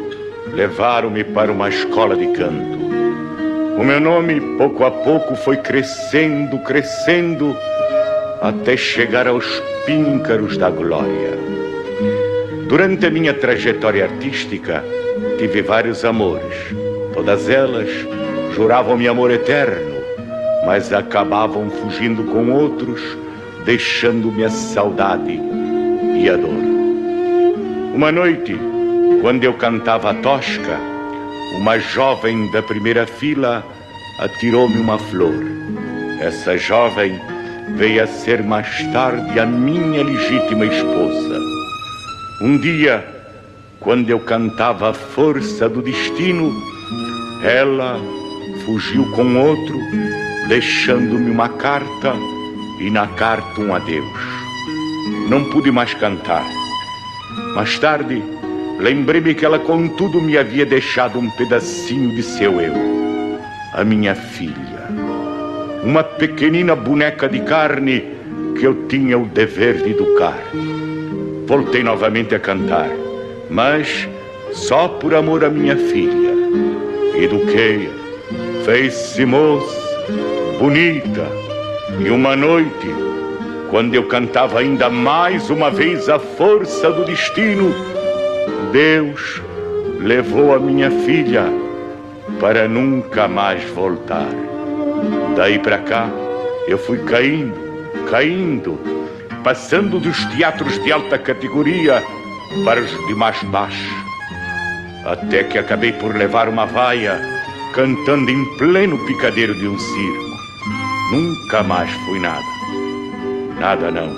levaram-me 0.54 1.24
para 1.24 1.50
uma 1.50 1.68
escola 1.68 2.14
de 2.14 2.28
canto. 2.28 2.78
O 3.76 3.82
meu 3.82 3.98
nome, 3.98 4.40
pouco 4.56 4.84
a 4.84 4.90
pouco, 4.92 5.34
foi 5.34 5.56
crescendo, 5.56 6.60
crescendo, 6.60 7.56
até 8.40 8.76
chegar 8.76 9.26
aos 9.26 9.44
píncaros 9.84 10.56
da 10.56 10.70
glória. 10.70 11.36
Durante 12.68 13.04
a 13.06 13.10
minha 13.10 13.34
trajetória 13.34 14.04
artística, 14.04 14.84
tive 15.38 15.60
vários 15.60 16.04
amores. 16.04 16.54
Todas 17.12 17.50
elas 17.50 17.90
juravam-me 18.54 19.08
amor 19.08 19.32
eterno, 19.32 20.04
mas 20.64 20.92
acabavam 20.92 21.68
fugindo 21.68 22.22
com 22.26 22.52
outros 22.52 23.00
deixando-me 23.64 24.44
a 24.44 24.50
saudade 24.50 25.40
e 26.16 26.28
a 26.28 26.36
dor. 26.36 26.70
Uma 27.94 28.10
noite, 28.12 28.56
quando 29.20 29.44
eu 29.44 29.54
cantava 29.54 30.10
a 30.10 30.14
tosca, 30.14 30.78
uma 31.58 31.78
jovem 31.78 32.50
da 32.52 32.62
primeira 32.62 33.06
fila 33.06 33.64
atirou-me 34.18 34.78
uma 34.78 34.98
flor. 34.98 35.34
Essa 36.20 36.56
jovem 36.56 37.18
veio 37.76 38.02
a 38.02 38.06
ser 38.06 38.42
mais 38.42 38.68
tarde 38.92 39.38
a 39.38 39.46
minha 39.46 40.02
legítima 40.02 40.66
esposa. 40.66 41.38
Um 42.42 42.58
dia, 42.58 43.04
quando 43.80 44.08
eu 44.10 44.20
cantava 44.20 44.90
a 44.90 44.94
força 44.94 45.68
do 45.68 45.82
destino, 45.82 46.52
ela 47.42 47.98
fugiu 48.64 49.10
com 49.12 49.36
outro, 49.36 49.78
deixando-me 50.48 51.30
uma 51.30 51.48
carta 51.48 52.14
e 52.80 52.90
na 52.90 53.06
carta 53.06 53.60
um 53.60 53.74
adeus. 53.74 54.06
Não 55.28 55.44
pude 55.44 55.70
mais 55.70 55.94
cantar. 55.94 56.44
Mais 57.54 57.78
tarde, 57.78 58.22
lembrei-me 58.78 59.34
que 59.34 59.44
ela, 59.44 59.58
contudo, 59.58 60.20
me 60.20 60.36
havia 60.36 60.64
deixado 60.64 61.18
um 61.18 61.30
pedacinho 61.30 62.14
de 62.14 62.22
seu 62.22 62.60
eu, 62.60 62.74
a 63.74 63.84
minha 63.84 64.14
filha. 64.14 64.88
Uma 65.84 66.02
pequenina 66.02 66.74
boneca 66.74 67.28
de 67.28 67.40
carne 67.40 68.04
que 68.58 68.66
eu 68.66 68.86
tinha 68.88 69.18
o 69.18 69.26
dever 69.26 69.82
de 69.82 69.90
educar. 69.90 70.38
Voltei 71.46 71.82
novamente 71.82 72.34
a 72.34 72.38
cantar, 72.38 72.90
mas 73.48 74.08
só 74.52 74.88
por 74.88 75.14
amor 75.14 75.44
à 75.44 75.50
minha 75.50 75.76
filha. 75.76 76.30
Eduquei-a, 77.14 78.64
fez-se 78.64 79.24
moça, 79.24 79.80
bonita, 80.58 81.26
e 82.04 82.10
uma 82.10 82.34
noite, 82.34 82.88
quando 83.68 83.94
eu 83.94 84.04
cantava 84.04 84.58
ainda 84.58 84.88
mais 84.88 85.50
uma 85.50 85.70
vez 85.70 86.08
a 86.08 86.18
força 86.18 86.90
do 86.90 87.04
destino, 87.04 87.74
Deus 88.72 89.40
levou 89.98 90.54
a 90.54 90.58
minha 90.58 90.90
filha 90.90 91.44
para 92.40 92.66
nunca 92.66 93.28
mais 93.28 93.62
voltar. 93.70 94.28
Daí 95.36 95.58
para 95.58 95.78
cá, 95.78 96.08
eu 96.66 96.78
fui 96.78 96.98
caindo, 97.04 97.54
caindo, 98.10 98.78
passando 99.44 100.00
dos 100.00 100.24
teatros 100.26 100.82
de 100.82 100.90
alta 100.90 101.18
categoria 101.18 102.02
para 102.64 102.80
os 102.80 102.90
de 103.06 103.14
mais 103.14 103.42
baixo, 103.44 103.94
até 105.04 105.44
que 105.44 105.58
acabei 105.58 105.92
por 105.92 106.16
levar 106.16 106.48
uma 106.48 106.66
vaia 106.66 107.20
cantando 107.74 108.30
em 108.30 108.44
pleno 108.56 108.98
picadeiro 109.06 109.54
de 109.54 109.68
um 109.68 109.78
circo. 109.78 110.29
Nunca 111.10 111.62
mais 111.64 111.90
fui 112.06 112.20
nada. 112.20 112.44
Nada 113.58 113.90
não. 113.90 114.10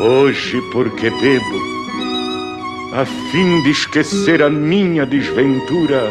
Hoje, 0.00 0.60
porque 0.72 1.08
bebo, 1.08 1.56
a 2.92 3.04
fim 3.04 3.62
de 3.62 3.70
esquecer 3.70 4.42
a 4.42 4.50
minha 4.50 5.06
desventura, 5.06 6.10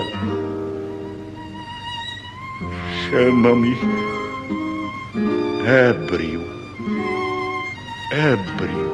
chama-me 3.09 3.77
ébrio, 5.65 6.41
ébrio. 8.11 8.84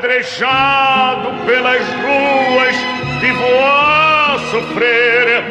Apedrejado 0.00 1.28
pelas 1.44 1.86
ruas, 1.86 2.74
vivo 3.20 3.44
a 3.62 4.38
sofrer. 4.50 5.44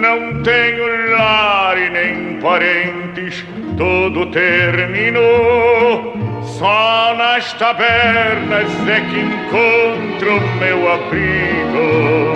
Não 0.00 0.42
tenho 0.42 1.12
lar 1.16 1.78
e 1.78 1.88
nem 1.90 2.40
parentes, 2.40 3.44
tudo 3.76 4.26
terminou. 4.32 6.12
Só 6.42 7.14
nas 7.16 7.52
tabernas 7.52 8.68
é 8.88 9.00
que 9.00 9.20
encontro 9.20 10.40
meu 10.58 10.92
abrigo. 10.92 12.34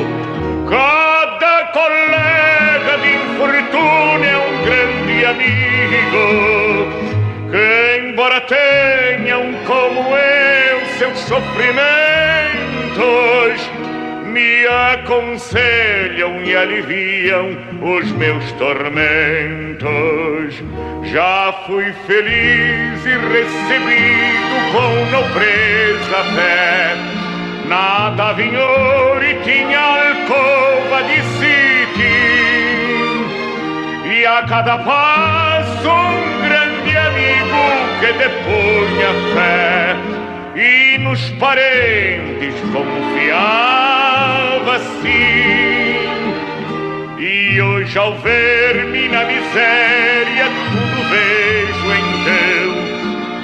Cada 0.71 1.65
colega 1.73 2.99
de 3.03 3.17
infortúnio 3.17 4.29
é 4.29 4.37
um 4.47 4.63
grande 4.65 5.25
amigo. 5.27 6.27
Que, 7.51 7.99
embora 8.07 8.41
tenham 8.43 9.55
como 9.67 10.17
eu 10.17 10.38
seus 10.99 11.19
sofrimentos, 11.21 11.79
me 14.27 14.67
aconselham 14.67 16.43
e 16.45 16.57
aliviam 16.57 17.57
os 17.81 18.11
meus 18.13 18.51
tormentos. 18.53 19.79
Já 21.05 21.55
fui 21.67 21.93
feliz 22.07 23.07
e 23.07 23.17
recebido 23.17 24.57
com 24.73 25.05
nobreza 25.13 26.25
fé. 26.35 26.97
Nada 27.69 28.33
vinhor 28.33 29.23
e 29.23 29.35
tinha 29.45 29.79
alcova 29.79 31.05
de 31.05 31.23
sítio. 31.39 32.09
E 34.13 34.27
a 34.27 34.43
cada 34.49 34.79
passo 34.79 35.89
um 35.89 36.43
grande 36.43 36.97
amigo 36.97 37.63
que 38.01 38.13
depunha 38.15 39.13
fé. 39.35 40.19
E 40.55 40.99
nos 40.99 41.31
parentes 41.33 42.55
confiava 42.73 44.79
sim. 45.03 45.99
E 47.19 47.61
hoje 47.61 47.99
ao 47.99 48.15
ver-me 48.19 49.09
na 49.09 49.25
miséria 49.25 50.47
tudo 50.71 51.09
vejo 51.09 51.93
então 51.95 52.39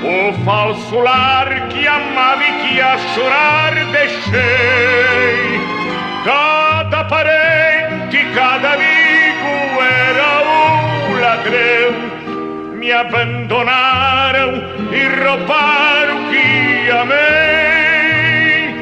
o 0.04 0.32
falso 0.44 1.00
lar 1.00 1.68
que 1.68 1.86
amava 1.86 2.44
e 2.44 2.52
que 2.68 2.80
a 2.80 2.98
chorar 3.14 3.72
deixei. 3.92 5.60
Cada 6.24 7.04
parente, 7.04 8.24
cada 8.34 8.72
amigo 8.74 9.82
era 9.82 10.42
um 10.46 11.20
ladrão. 11.20 11.92
Me 12.78 12.92
abandonaram 12.92 14.73
e 14.94 15.02
roubaram 15.24 16.16
o 16.16 16.20
que 16.30 16.90
amei. 16.90 18.74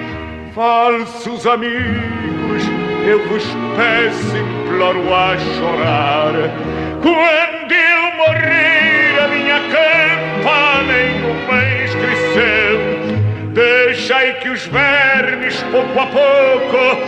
Falsos 0.55 1.47
amigos, 1.47 2.63
eu 3.07 3.27
vos 3.29 3.45
peço, 3.77 4.37
imploro 4.37 5.15
a 5.15 5.39
chorar. 5.39 6.33
Quando 7.01 7.73
eu 7.73 8.13
morrer, 8.17 9.19
a 9.25 9.29
minha 9.29 9.61
campa 9.71 10.83
nenhuma 10.83 11.65
inscrição. 11.83 12.77
Deixai 13.55 14.35
que 14.35 14.51
os 14.51 14.67
vermes, 14.67 15.63
pouco 15.71 15.99
a 15.99 16.07
pouco, 16.07 16.99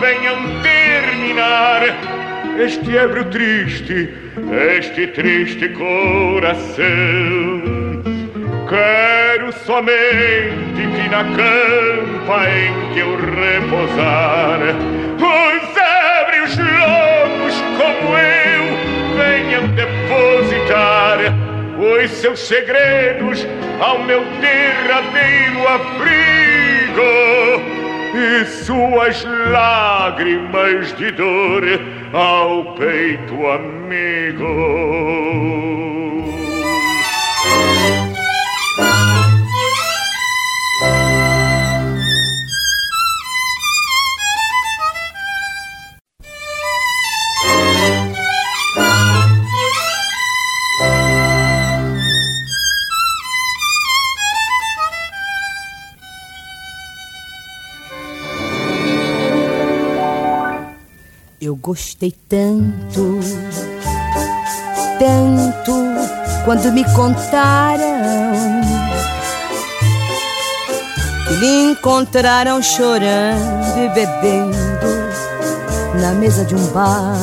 venham 0.00 0.36
terminar 0.62 1.82
este 2.58 2.96
ébrio 2.96 3.26
triste, 3.26 4.08
este 4.78 5.08
triste 5.08 5.68
coração. 5.70 7.83
Quero 8.68 9.52
somente 9.52 10.74
que 10.74 11.08
na 11.08 11.24
campa 11.24 12.48
em 12.48 12.94
que 12.94 13.00
eu 13.00 13.16
repousar, 13.16 14.60
os 15.18 15.76
ébrios 15.76 16.56
loucos 16.56 17.54
como 17.76 18.16
eu 18.16 18.64
venham 19.16 19.66
depositar 19.74 21.18
os 21.78 22.10
seus 22.10 22.40
segredos 22.40 23.46
ao 23.80 23.98
meu 24.04 24.24
derradeiro 24.40 25.68
abrigo 25.68 27.02
e 28.14 28.44
suas 28.46 29.24
lágrimas 29.50 30.96
de 30.96 31.10
dor 31.10 31.64
ao 32.12 32.74
peito 32.76 33.46
amigo. 33.46 34.44
Eu 61.54 61.58
gostei 61.58 62.12
tanto, 62.28 63.20
tanto 64.98 65.72
quando 66.44 66.72
me 66.72 66.82
contaram 66.92 68.60
me 71.38 71.70
encontraram 71.70 72.60
chorando 72.60 73.78
e 73.78 73.88
bebendo 73.90 74.50
na 76.00 76.10
mesa 76.14 76.44
de 76.44 76.56
um 76.56 76.66
bar. 76.72 77.14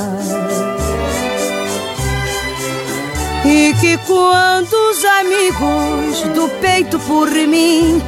E 3.46 3.74
que 3.82 3.98
quando 4.08 4.74
os 4.92 5.04
amigos 5.04 6.22
do 6.34 6.48
peito 6.62 6.98
por 7.00 7.30
mim 7.30 8.02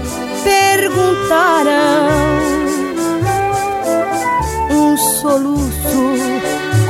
perguntaram, 0.45 1.73
um 4.71 4.97
soluço 4.97 6.12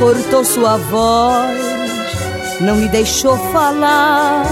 cortou 0.04 0.44
sua 0.44 0.76
voz, 0.76 1.58
não 2.60 2.76
me 2.76 2.88
deixou 2.88 3.38
falar. 3.52 4.44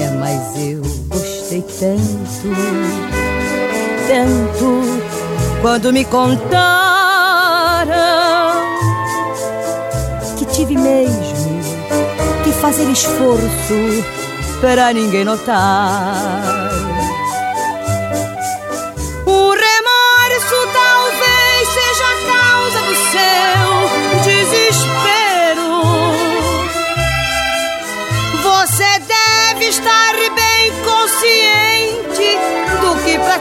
É, 0.00 0.08
mas 0.20 0.56
eu 0.56 0.82
gostei 1.08 1.62
tanto, 1.62 2.54
tanto, 4.06 5.02
quando 5.60 5.92
me 5.92 6.04
contaram 6.04 6.54
que 10.38 10.44
tive 10.44 10.76
mesmo 10.76 11.60
que 12.44 12.52
fazer 12.52 12.88
esforço 12.92 14.04
para 14.60 14.92
ninguém 14.92 15.24
notar. 15.24 16.73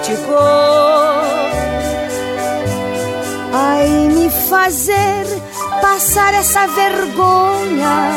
Praticou. 0.04 0.36
Ai, 3.54 3.88
me 3.88 4.30
fazer 4.30 5.26
passar 5.82 6.34
essa 6.34 6.68
vergonha 6.68 8.12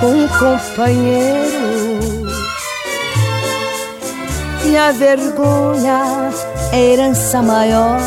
com 0.00 0.06
um 0.06 0.28
companheiro. 0.28 2.26
E 4.64 4.76
a 4.76 4.92
vergonha 4.92 6.32
é 6.72 6.76
a 6.76 6.78
herança 6.78 7.42
maior 7.42 8.00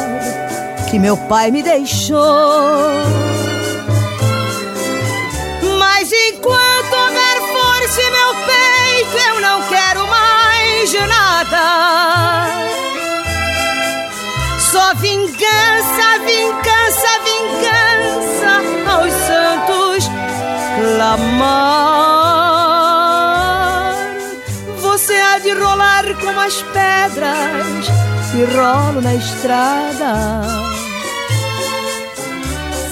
que 0.90 0.98
meu 0.98 1.16
pai 1.16 1.52
me 1.52 1.62
deixou. 1.62 2.18
Mas 5.78 6.12
enquanto 6.12 6.69
Vingança, 14.96 16.18
vingança, 16.26 17.08
vingança 17.24 18.52
aos 18.92 19.14
santos 19.14 20.10
clamar. 20.76 21.70
Você 24.82 25.14
há 25.14 25.38
de 25.38 25.52
rolar 25.54 26.06
como 26.20 26.40
as 26.40 26.64
pedras 26.64 27.86
que 28.32 28.44
rolo 28.56 29.00
na 29.02 29.14
estrada, 29.14 30.42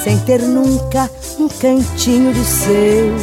sem 0.04 0.20
ter 0.20 0.44
nunca 0.44 1.10
um 1.40 1.48
cantinho 1.48 2.32
de 2.32 2.46
seu 2.46 3.18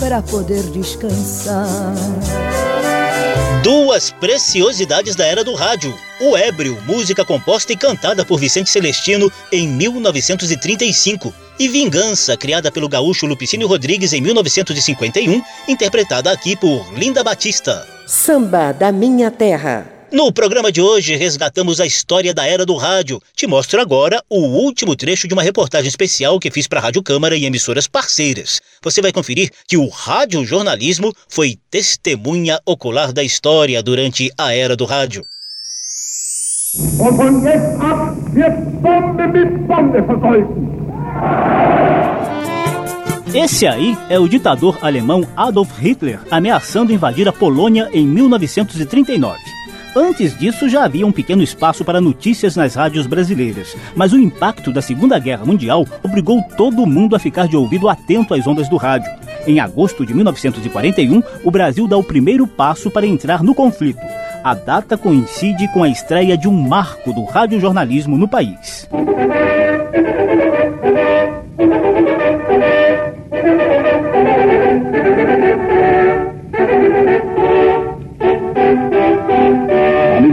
para 0.00 0.20
poder 0.20 0.64
descansar. 0.64 1.94
Duas 3.64 4.10
preciosidades 4.10 5.16
da 5.16 5.24
era 5.24 5.42
do 5.42 5.54
rádio. 5.54 5.98
O 6.20 6.36
Ébrio, 6.36 6.78
música 6.84 7.24
composta 7.24 7.72
e 7.72 7.76
cantada 7.78 8.22
por 8.22 8.38
Vicente 8.38 8.68
Celestino 8.68 9.32
em 9.50 9.66
1935. 9.66 11.32
E 11.58 11.66
Vingança, 11.66 12.36
criada 12.36 12.70
pelo 12.70 12.90
gaúcho 12.90 13.24
Lupicínio 13.24 13.66
Rodrigues 13.66 14.12
em 14.12 14.20
1951, 14.20 15.42
interpretada 15.66 16.30
aqui 16.30 16.54
por 16.54 16.92
Linda 16.92 17.24
Batista. 17.24 17.88
Samba 18.06 18.70
da 18.70 18.92
Minha 18.92 19.30
Terra. 19.30 19.93
No 20.14 20.32
programa 20.32 20.70
de 20.70 20.80
hoje, 20.80 21.16
resgatamos 21.16 21.80
a 21.80 21.86
história 21.86 22.32
da 22.32 22.46
era 22.46 22.64
do 22.64 22.76
rádio. 22.76 23.20
Te 23.34 23.48
mostro 23.48 23.80
agora 23.80 24.22
o 24.30 24.42
último 24.42 24.94
trecho 24.94 25.26
de 25.26 25.34
uma 25.34 25.42
reportagem 25.42 25.88
especial 25.88 26.38
que 26.38 26.52
fiz 26.52 26.68
para 26.68 26.78
a 26.78 26.82
Rádio 26.84 27.02
Câmara 27.02 27.36
e 27.36 27.44
emissoras 27.44 27.88
parceiras. 27.88 28.60
Você 28.80 29.02
vai 29.02 29.10
conferir 29.10 29.50
que 29.66 29.76
o 29.76 29.88
radiojornalismo 29.88 31.12
foi 31.28 31.58
testemunha 31.68 32.60
ocular 32.64 33.12
da 33.12 33.24
história 33.24 33.82
durante 33.82 34.30
a 34.38 34.54
era 34.54 34.76
do 34.76 34.84
rádio. 34.84 35.24
Esse 43.34 43.66
aí 43.66 43.98
é 44.08 44.20
o 44.20 44.28
ditador 44.28 44.78
alemão 44.80 45.26
Adolf 45.36 45.76
Hitler 45.76 46.20
ameaçando 46.30 46.92
invadir 46.92 47.28
a 47.28 47.32
Polônia 47.32 47.90
em 47.92 48.06
1939. 48.06 49.53
Antes 49.96 50.36
disso, 50.36 50.68
já 50.68 50.84
havia 50.84 51.06
um 51.06 51.12
pequeno 51.12 51.42
espaço 51.42 51.84
para 51.84 52.00
notícias 52.00 52.56
nas 52.56 52.74
rádios 52.74 53.06
brasileiras, 53.06 53.76
mas 53.94 54.12
o 54.12 54.18
impacto 54.18 54.72
da 54.72 54.82
Segunda 54.82 55.18
Guerra 55.20 55.44
Mundial 55.44 55.86
obrigou 56.02 56.42
todo 56.56 56.86
mundo 56.86 57.14
a 57.14 57.18
ficar 57.18 57.46
de 57.46 57.56
ouvido 57.56 57.88
atento 57.88 58.34
às 58.34 58.44
ondas 58.44 58.68
do 58.68 58.76
rádio. 58.76 59.10
Em 59.46 59.60
agosto 59.60 60.04
de 60.04 60.12
1941, 60.12 61.22
o 61.44 61.50
Brasil 61.50 61.86
dá 61.86 61.96
o 61.96 62.02
primeiro 62.02 62.46
passo 62.46 62.90
para 62.90 63.06
entrar 63.06 63.42
no 63.42 63.54
conflito. 63.54 64.00
A 64.42 64.54
data 64.54 64.98
coincide 64.98 65.68
com 65.68 65.84
a 65.84 65.88
estreia 65.88 66.36
de 66.36 66.48
um 66.48 66.52
marco 66.52 67.12
do 67.12 67.24
radiojornalismo 67.24 68.18
no 68.18 68.26
país. 68.26 68.88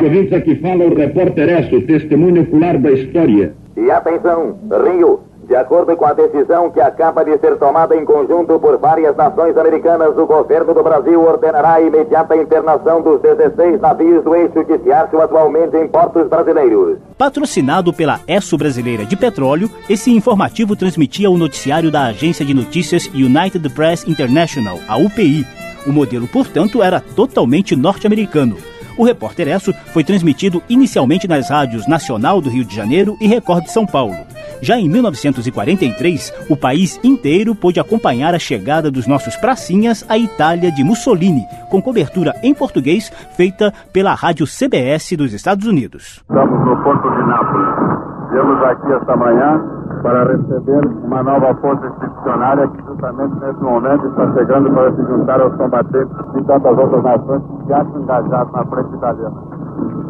Amigo 0.01 0.15
ouvinte, 0.15 0.33
aqui 0.33 0.55
fala 0.55 0.85
o 0.85 0.95
repórter 0.95 1.47
Esso, 1.47 1.79
testemunho 1.85 2.41
ocular 2.41 2.75
da 2.79 2.91
história. 2.91 3.53
E 3.77 3.91
atenção, 3.91 4.57
Rio, 4.83 5.19
de 5.47 5.55
acordo 5.55 5.95
com 5.95 6.05
a 6.05 6.13
decisão 6.13 6.71
que 6.71 6.81
acaba 6.81 7.23
de 7.23 7.37
ser 7.37 7.55
tomada 7.57 7.95
em 7.95 8.03
conjunto 8.03 8.59
por 8.59 8.79
várias 8.79 9.15
nações 9.15 9.55
americanas, 9.55 10.17
o 10.17 10.25
governo 10.25 10.73
do 10.73 10.81
Brasil 10.81 11.21
ordenará 11.21 11.73
a 11.73 11.81
imediata 11.81 12.35
internação 12.35 13.03
dos 13.03 13.21
16 13.21 13.79
navios 13.79 14.23
do 14.23 14.33
eixo 14.33 14.65
que 14.65 14.79
se 14.79 14.91
acham 14.91 15.21
atualmente 15.21 15.77
em 15.77 15.87
portos 15.87 16.27
brasileiros. 16.27 16.97
Patrocinado 17.15 17.93
pela 17.93 18.21
ESSO 18.27 18.57
Brasileira 18.57 19.05
de 19.05 19.15
Petróleo, 19.15 19.69
esse 19.87 20.09
informativo 20.11 20.75
transmitia 20.75 21.29
o 21.29 21.37
noticiário 21.37 21.91
da 21.91 22.05
agência 22.05 22.43
de 22.43 22.55
notícias 22.55 23.05
United 23.13 23.69
Press 23.69 24.07
International, 24.07 24.79
a 24.87 24.97
UPI. 24.97 25.45
O 25.85 25.91
modelo, 25.91 26.27
portanto, 26.27 26.81
era 26.81 26.99
totalmente 26.99 27.75
norte-americano. 27.75 28.70
O 29.01 29.03
Repórter 29.03 29.47
Esso 29.47 29.73
foi 29.91 30.03
transmitido 30.03 30.61
inicialmente 30.69 31.27
nas 31.27 31.49
rádios 31.49 31.87
Nacional 31.87 32.39
do 32.39 32.51
Rio 32.51 32.63
de 32.63 32.75
Janeiro 32.75 33.17
e 33.19 33.25
Record 33.25 33.63
de 33.63 33.71
São 33.71 33.83
Paulo. 33.83 34.15
Já 34.61 34.77
em 34.77 34.87
1943, 34.87 36.31
o 36.47 36.55
país 36.55 36.99
inteiro 37.03 37.55
pôde 37.55 37.79
acompanhar 37.79 38.35
a 38.35 38.37
chegada 38.37 38.91
dos 38.91 39.07
nossos 39.07 39.35
pracinhas 39.35 40.05
à 40.07 40.19
Itália 40.19 40.71
de 40.71 40.83
Mussolini, 40.83 41.47
com 41.71 41.81
cobertura 41.81 42.35
em 42.43 42.53
português 42.53 43.11
feita 43.35 43.73
pela 43.91 44.13
rádio 44.13 44.45
CBS 44.45 45.17
dos 45.17 45.33
Estados 45.33 45.65
Unidos. 45.65 46.23
Estamos 46.29 46.63
no 46.63 46.83
Porto 46.83 47.09
de 47.09 47.23
Nápoles. 47.25 48.29
Viemos 48.29 48.63
aqui 48.65 48.93
esta 48.93 49.17
manhã 49.17 49.80
para 50.01 50.23
receber 50.23 50.85
uma 51.03 51.23
nova 51.23 51.53
força 51.55 51.85
expedicionária 51.85 52.67
que 52.67 52.83
justamente 52.85 53.35
nesse 53.39 53.63
momento 53.63 54.07
está 54.07 54.33
chegando 54.33 54.71
para 54.71 54.91
se 54.93 55.03
juntar 55.03 55.41
aos 55.41 55.55
combatentes 55.55 56.17
de 56.33 56.43
tantas 56.43 56.77
outras 56.77 57.03
nações 57.03 57.41
que 57.43 57.65
se 57.65 57.73
acham 57.73 58.01
engajados 58.01 58.53
na 58.53 58.65
frente 58.65 58.95
italiana. 58.95 59.41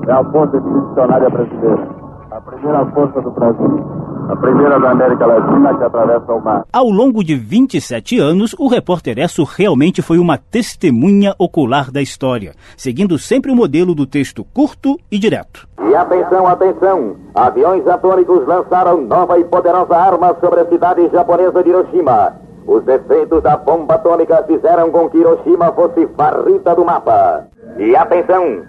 É 0.07 0.11
a 0.11 0.23
força 0.25 0.57
expedicionária 0.57 1.29
brasileira, 1.29 1.87
a 2.31 2.41
primeira 2.41 2.85
força 2.87 3.21
do 3.21 3.31
Brasil, 3.31 3.85
a 4.29 4.35
primeira 4.35 4.79
da 4.79 4.91
América 4.91 5.25
Latina 5.25 5.77
que 5.77 5.83
atravessa 5.83 6.33
o 6.33 6.41
mar. 6.41 6.65
Ao 6.71 6.89
longo 6.89 7.23
de 7.23 7.35
27 7.35 8.19
anos, 8.19 8.55
o 8.57 8.67
repórter 8.67 9.17
Esso 9.17 9.43
realmente 9.43 10.01
foi 10.01 10.19
uma 10.19 10.37
testemunha 10.37 11.33
ocular 11.37 11.91
da 11.91 12.01
história, 12.01 12.53
seguindo 12.77 13.17
sempre 13.17 13.51
o 13.51 13.55
modelo 13.55 13.95
do 13.95 14.05
texto 14.05 14.45
curto 14.53 14.97
e 15.11 15.17
direto. 15.17 15.67
E 15.89 15.95
atenção, 15.95 16.47
atenção! 16.47 17.15
Aviões 17.35 17.85
atômicos 17.87 18.47
lançaram 18.47 19.01
nova 19.01 19.39
e 19.39 19.43
poderosa 19.43 19.95
arma 19.95 20.35
sobre 20.39 20.61
a 20.61 20.65
cidade 20.67 21.09
japonesa 21.11 21.63
de 21.63 21.69
Hiroshima. 21.69 22.35
Os 22.65 22.87
efeitos 22.87 23.41
da 23.41 23.57
bomba 23.57 23.95
atômica 23.95 24.43
fizeram 24.43 24.91
com 24.91 25.09
que 25.09 25.17
Hiroshima 25.17 25.71
fosse 25.73 26.05
varrida 26.05 26.75
do 26.75 26.85
mapa. 26.85 27.47
E 27.77 27.95
atenção! 27.95 28.61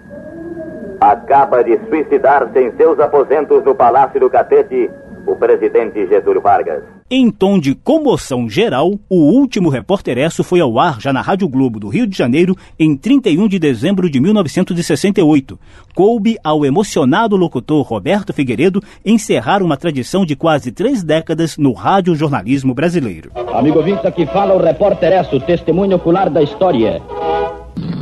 Acaba 0.99 1.63
de 1.63 1.77
suicidar-se 1.89 2.57
em 2.59 2.71
seus 2.77 2.99
aposentos 2.99 3.63
no 3.63 3.75
Palácio 3.75 4.19
do 4.19 4.29
Catete 4.29 4.89
o 5.25 5.35
presidente 5.35 6.05
Getúlio 6.07 6.41
Vargas. 6.41 6.83
Em 7.09 7.29
tom 7.29 7.59
de 7.59 7.75
comoção 7.75 8.49
geral, 8.49 8.93
o 9.09 9.15
último 9.15 9.69
repórteresso 9.69 10.43
foi 10.43 10.59
ao 10.59 10.79
ar 10.79 10.99
já 10.99 11.13
na 11.13 11.21
Rádio 11.21 11.47
Globo 11.47 11.79
do 11.79 11.87
Rio 11.87 12.07
de 12.07 12.17
Janeiro 12.17 12.55
em 12.79 12.95
31 12.95 13.47
de 13.47 13.59
dezembro 13.59 14.09
de 14.09 14.19
1968. 14.19 15.59
Coube 15.93 16.37
ao 16.43 16.65
emocionado 16.65 17.35
locutor 17.35 17.85
Roberto 17.85 18.33
Figueiredo 18.33 18.81
encerrar 19.05 19.61
uma 19.61 19.77
tradição 19.77 20.25
de 20.25 20.35
quase 20.35 20.71
três 20.71 21.03
décadas 21.03 21.57
no 21.57 21.73
radiojornalismo 21.73 22.73
brasileiro. 22.73 23.31
Amigo 23.53 23.77
ouvinte, 23.77 24.07
aqui 24.07 24.25
fala 24.25 24.55
o 24.55 24.63
repórteresso, 24.63 25.39
testemunho 25.41 25.97
ocular 25.97 26.29
da 26.29 26.41
história. 26.41 27.01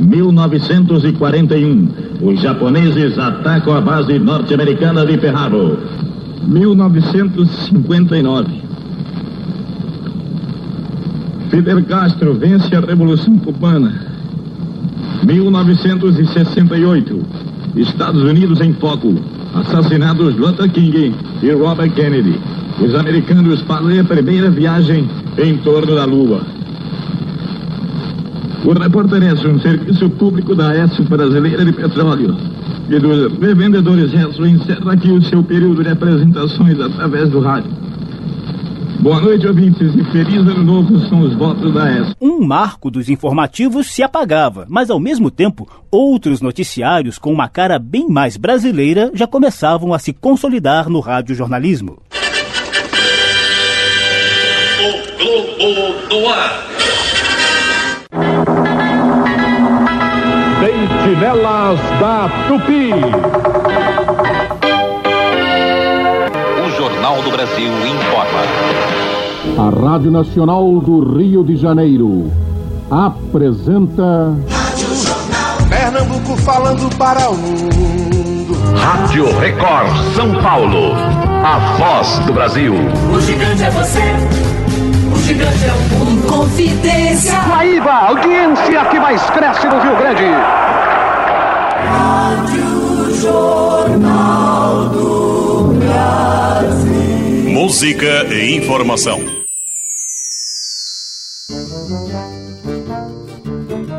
1941. 0.00 2.12
Os 2.22 2.40
japoneses 2.40 3.18
atacam 3.18 3.74
a 3.74 3.80
base 3.80 4.18
norte-americana 4.18 5.04
de 5.04 5.18
Pearl 5.18 5.36
Harbor. 5.36 6.11
1959. 6.46 8.62
Fidel 11.50 11.82
Castro 11.84 12.34
vence 12.34 12.74
a 12.74 12.80
Revolução 12.80 13.38
Cubana. 13.38 14.10
1968. 15.24 17.20
Estados 17.76 18.22
Unidos 18.22 18.60
em 18.60 18.72
foco. 18.74 19.14
Assassinados 19.54 20.36
Luther 20.36 20.70
King 20.70 21.14
e 21.42 21.50
Robert 21.52 21.92
Kennedy. 21.92 22.38
Os 22.80 22.94
americanos 22.94 23.60
fazem 23.62 23.98
a 24.00 24.04
primeira 24.04 24.50
viagem 24.50 25.08
em 25.38 25.56
torno 25.58 25.94
da 25.94 26.04
Lua. 26.04 26.42
O 28.64 28.72
repórter 28.72 29.22
é 29.22 29.32
um 29.48 29.60
serviço 29.60 30.10
público 30.10 30.54
da 30.54 30.76
ESO 30.76 31.02
Brasileira 31.04 31.64
de 31.64 31.72
Petróleo 31.72 32.36
dos 32.98 33.38
revendedores 33.38 34.12
ESO 34.12 34.46
encerra 34.46 34.92
aqui 34.92 35.10
o 35.10 35.22
seu 35.22 35.42
período 35.42 35.82
de 35.82 35.90
apresentações 35.90 36.78
através 36.80 37.30
do 37.30 37.40
rádio. 37.40 37.70
Boa 39.00 39.20
noite, 39.20 39.46
ouvintes, 39.48 39.92
e 39.96 40.04
feliz 40.12 40.38
ano 40.42 40.62
novo 40.62 41.00
são 41.08 41.22
os 41.22 41.34
votos 41.34 41.74
da 41.74 41.90
ESO. 41.90 42.14
Um 42.20 42.44
marco 42.44 42.88
dos 42.88 43.08
informativos 43.08 43.88
se 43.88 44.00
apagava, 44.00 44.64
mas 44.68 44.90
ao 44.90 45.00
mesmo 45.00 45.28
tempo, 45.28 45.68
outros 45.90 46.40
noticiários 46.40 47.18
com 47.18 47.32
uma 47.32 47.48
cara 47.48 47.80
bem 47.80 48.08
mais 48.08 48.36
brasileira 48.36 49.10
já 49.12 49.26
começavam 49.26 49.92
a 49.92 49.98
se 49.98 50.12
consolidar 50.12 50.88
no 50.88 51.00
radiojornalismo. 51.00 51.98
O 54.80 55.56
Globo 55.58 56.14
no 56.14 56.28
ar. 56.28 56.71
Sentinelas 60.62 61.80
da 61.98 62.30
Tupi. 62.46 62.92
O 66.64 66.70
Jornal 66.78 67.20
do 67.20 67.32
Brasil 67.32 67.72
informa. 67.84 68.42
A 69.58 69.70
Rádio 69.70 70.12
Nacional 70.12 70.78
do 70.78 71.16
Rio 71.18 71.42
de 71.42 71.56
Janeiro 71.56 72.30
apresenta. 72.88 74.36
Pernambuco 75.68 76.36
falando 76.36 76.96
para 76.96 77.28
o 77.28 77.36
mundo. 77.36 78.54
Rádio 78.76 79.36
Record 79.40 80.14
São 80.14 80.32
Paulo. 80.40 80.92
A 81.44 81.58
voz 81.76 82.20
do 82.20 82.32
Brasil. 82.32 82.72
O 83.12 83.20
gigante 83.20 83.64
é 83.64 83.70
você. 83.72 84.41
Gigante 85.22 85.64
é 85.64 85.72
o 85.72 85.98
mundo. 85.98 86.26
Confidência. 86.26 87.38
Guaíba, 87.48 87.92
audiência 87.92 88.84
que 88.90 88.98
mais 88.98 89.22
cresce 89.30 89.66
no 89.68 89.80
Rio 89.80 89.96
Grande. 89.96 90.24
Rádio 91.86 93.14
Jornal 93.20 94.88
do 94.88 95.74
Brasil. 95.78 97.50
Música 97.50 98.24
e 98.34 98.56
informação. 98.56 99.20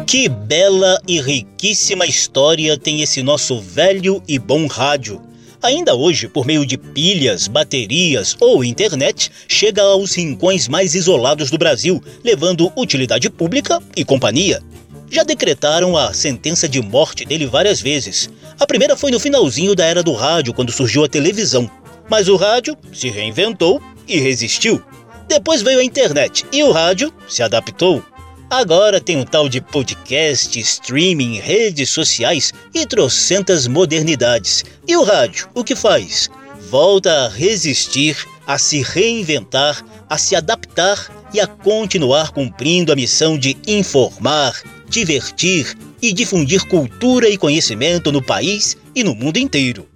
Que 0.05 0.27
bela 0.27 0.99
e 1.07 1.21
riquíssima 1.21 2.05
história 2.05 2.77
tem 2.77 3.01
esse 3.01 3.23
nosso 3.23 3.61
velho 3.61 4.21
e 4.27 4.37
bom 4.37 4.67
rádio. 4.67 5.21
Ainda 5.63 5.95
hoje, 5.95 6.27
por 6.27 6.45
meio 6.45 6.65
de 6.65 6.77
pilhas, 6.77 7.47
baterias 7.47 8.35
ou 8.41 8.65
internet, 8.65 9.31
chega 9.47 9.81
aos 9.81 10.13
rincões 10.13 10.67
mais 10.67 10.93
isolados 10.93 11.49
do 11.49 11.57
Brasil, 11.57 12.03
levando 12.21 12.69
utilidade 12.75 13.29
pública 13.29 13.81
e 13.95 14.03
companhia. 14.03 14.61
Já 15.09 15.23
decretaram 15.23 15.95
a 15.95 16.13
sentença 16.13 16.67
de 16.67 16.81
morte 16.81 17.23
dele 17.23 17.45
várias 17.45 17.79
vezes. 17.79 18.29
A 18.59 18.67
primeira 18.67 18.97
foi 18.97 19.09
no 19.09 19.21
finalzinho 19.21 19.73
da 19.73 19.85
era 19.85 20.03
do 20.03 20.11
rádio, 20.11 20.53
quando 20.53 20.69
surgiu 20.69 21.05
a 21.05 21.07
televisão. 21.07 21.71
Mas 22.09 22.27
o 22.27 22.35
rádio 22.35 22.75
se 22.91 23.09
reinventou 23.09 23.81
e 24.05 24.19
resistiu. 24.19 24.83
Depois 25.29 25.61
veio 25.61 25.79
a 25.79 25.83
internet 25.83 26.45
e 26.51 26.61
o 26.61 26.73
rádio 26.73 27.09
se 27.25 27.41
adaptou. 27.41 28.03
Agora 28.49 29.01
tem 29.01 29.17
um 29.17 29.25
tal 29.25 29.49
de 29.49 29.59
podcast, 29.59 30.59
streaming, 30.59 31.39
redes 31.39 31.89
sociais 31.89 32.53
e 32.73 32.85
trocentas 32.85 33.67
modernidades. 33.67 34.63
E 34.87 34.95
o 34.95 35.03
rádio, 35.03 35.49
o 35.53 35.63
que 35.63 35.75
faz? 35.75 36.29
Volta 36.69 37.25
a 37.25 37.29
resistir, 37.29 38.17
a 38.45 38.57
se 38.57 38.81
reinventar, 38.81 39.83
a 40.09 40.17
se 40.17 40.35
adaptar 40.35 41.11
e 41.33 41.39
a 41.39 41.47
continuar 41.47 42.31
cumprindo 42.31 42.91
a 42.91 42.95
missão 42.95 43.37
de 43.37 43.57
informar, 43.67 44.61
divertir 44.87 45.75
e 46.01 46.13
difundir 46.13 46.67
cultura 46.67 47.29
e 47.29 47.37
conhecimento 47.37 48.11
no 48.11 48.21
país 48.21 48.77
e 48.95 49.03
no 49.03 49.15
mundo 49.15 49.37
inteiro. 49.37 49.87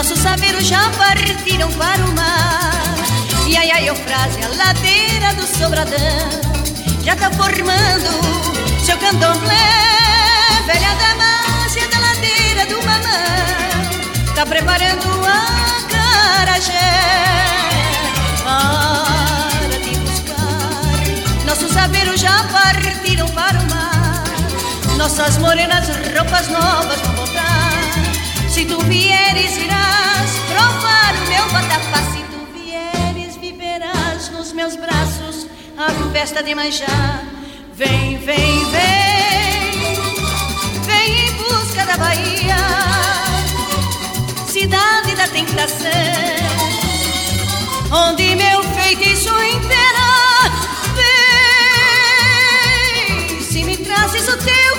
Nossos 0.00 0.18
saberes 0.20 0.66
já 0.66 0.88
partiram 0.90 1.70
para 1.72 2.02
o 2.04 2.12
mar. 2.14 2.96
E 3.46 3.54
ai 3.54 3.70
ai, 3.70 3.94
frase, 3.94 4.38
a 4.42 4.48
ladeira 4.56 5.34
do 5.34 5.46
Sobradão 5.46 5.98
já 7.04 7.14
tá 7.16 7.30
formando 7.30 8.84
seu 8.84 8.96
candomblé. 8.96 9.54
Velha 10.66 10.94
Damácia 10.94 11.86
da 11.88 11.98
ladeira 11.98 12.66
do 12.66 12.76
mamão 12.86 13.69
tá 14.40 14.46
preparando 14.46 15.04
a 15.26 15.82
carajé. 15.90 16.72
Para 18.42 19.78
te 19.80 19.98
buscar, 19.98 21.44
nossos 21.44 21.70
saberes 21.70 22.18
já 22.18 22.42
partiram 22.44 23.28
para 23.28 23.58
o 23.58 23.68
mar. 23.68 24.24
Nossas 24.96 25.36
morenas 25.36 25.88
roupas 25.88 26.48
novas 26.48 27.00
vão 27.02 27.16
voltar. 27.16 27.82
Se 28.48 28.64
tu 28.64 28.80
vieres, 28.84 29.58
irás 29.58 30.30
provar 30.48 31.14
o 31.16 31.28
meu 31.28 31.46
vatapá. 31.50 31.98
Se 32.10 32.22
tu 32.32 32.40
vieres, 32.54 33.36
viverás 33.36 34.30
nos 34.30 34.54
meus 34.54 34.74
braços 34.74 35.48
a 35.76 36.12
festa 36.14 36.42
de 36.42 36.54
manjar. 36.54 37.24
Vem, 37.74 38.16
vem, 38.16 38.64
vem, 38.70 39.70
vem 40.86 41.28
em 41.28 41.32
busca 41.32 41.84
da 41.84 41.98
Bahia, 41.98 42.89
cidade 44.70 45.16
da 45.16 45.26
tentação, 45.26 45.90
onde 47.90 48.36
meu 48.36 48.62
feitiço 48.62 49.28
impera. 49.28 50.48
Vem, 53.28 53.42
se 53.42 53.64
me 53.64 53.76
trazes 53.76 54.28
o 54.28 54.36
teu 54.36 54.69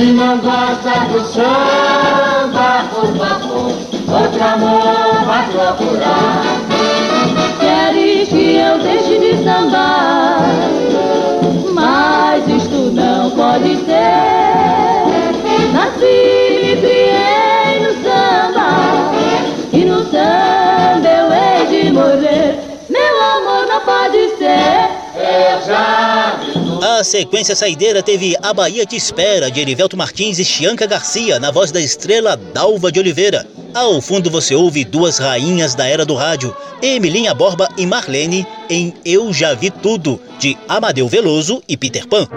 Se 0.00 0.06
não 0.14 0.38
gosta 0.38 0.92
do 1.12 1.20
samba, 1.26 2.88
por 2.90 3.14
favor, 3.18 3.70
outro 4.08 4.42
amor 4.42 5.24
vai 5.26 5.46
procurar. 5.50 6.42
Queres 7.60 8.30
que 8.30 8.56
eu 8.56 8.78
deixe 8.78 9.18
de 9.18 9.44
sambar? 9.44 10.40
Mas 11.74 12.48
isto 12.48 12.90
não 12.94 13.30
pode 13.32 13.76
ser. 13.84 15.04
Nasci, 15.74 16.60
me 16.62 16.76
criei 16.80 17.80
no 17.82 17.92
samba, 18.02 18.68
e 19.70 19.84
no 19.84 20.02
samba 20.04 21.08
eu 21.08 21.28
hei 21.30 21.66
de 21.82 21.92
morrer. 21.92 22.58
Meu 22.88 23.22
amor 23.36 23.66
não 23.66 23.80
pode 23.82 24.30
ser. 24.38 24.88
Eu 25.14 25.60
já 25.66 26.36
vi 26.40 26.49
A 27.00 27.04
sequência 27.04 27.56
saideira 27.56 28.02
teve 28.02 28.36
A 28.42 28.52
Bahia 28.52 28.84
Te 28.84 28.94
Espera, 28.94 29.50
de 29.50 29.58
Erivelto 29.58 29.96
Martins 29.96 30.38
e 30.38 30.44
Chianca 30.44 30.84
Garcia, 30.84 31.40
na 31.40 31.50
voz 31.50 31.72
da 31.72 31.80
estrela 31.80 32.36
Dalva 32.36 32.92
de 32.92 33.00
Oliveira. 33.00 33.46
Ao 33.72 34.02
fundo 34.02 34.30
você 34.30 34.54
ouve 34.54 34.84
duas 34.84 35.16
rainhas 35.16 35.74
da 35.74 35.86
era 35.86 36.04
do 36.04 36.14
rádio, 36.14 36.54
Emilinha 36.82 37.32
Borba 37.32 37.70
e 37.78 37.86
Marlene, 37.86 38.46
em 38.68 38.92
Eu 39.02 39.32
Já 39.32 39.54
Vi 39.54 39.70
Tudo, 39.70 40.20
de 40.38 40.58
Amadeu 40.68 41.08
Veloso 41.08 41.62
e 41.66 41.74
Peter 41.74 42.06
Pan. 42.06 42.28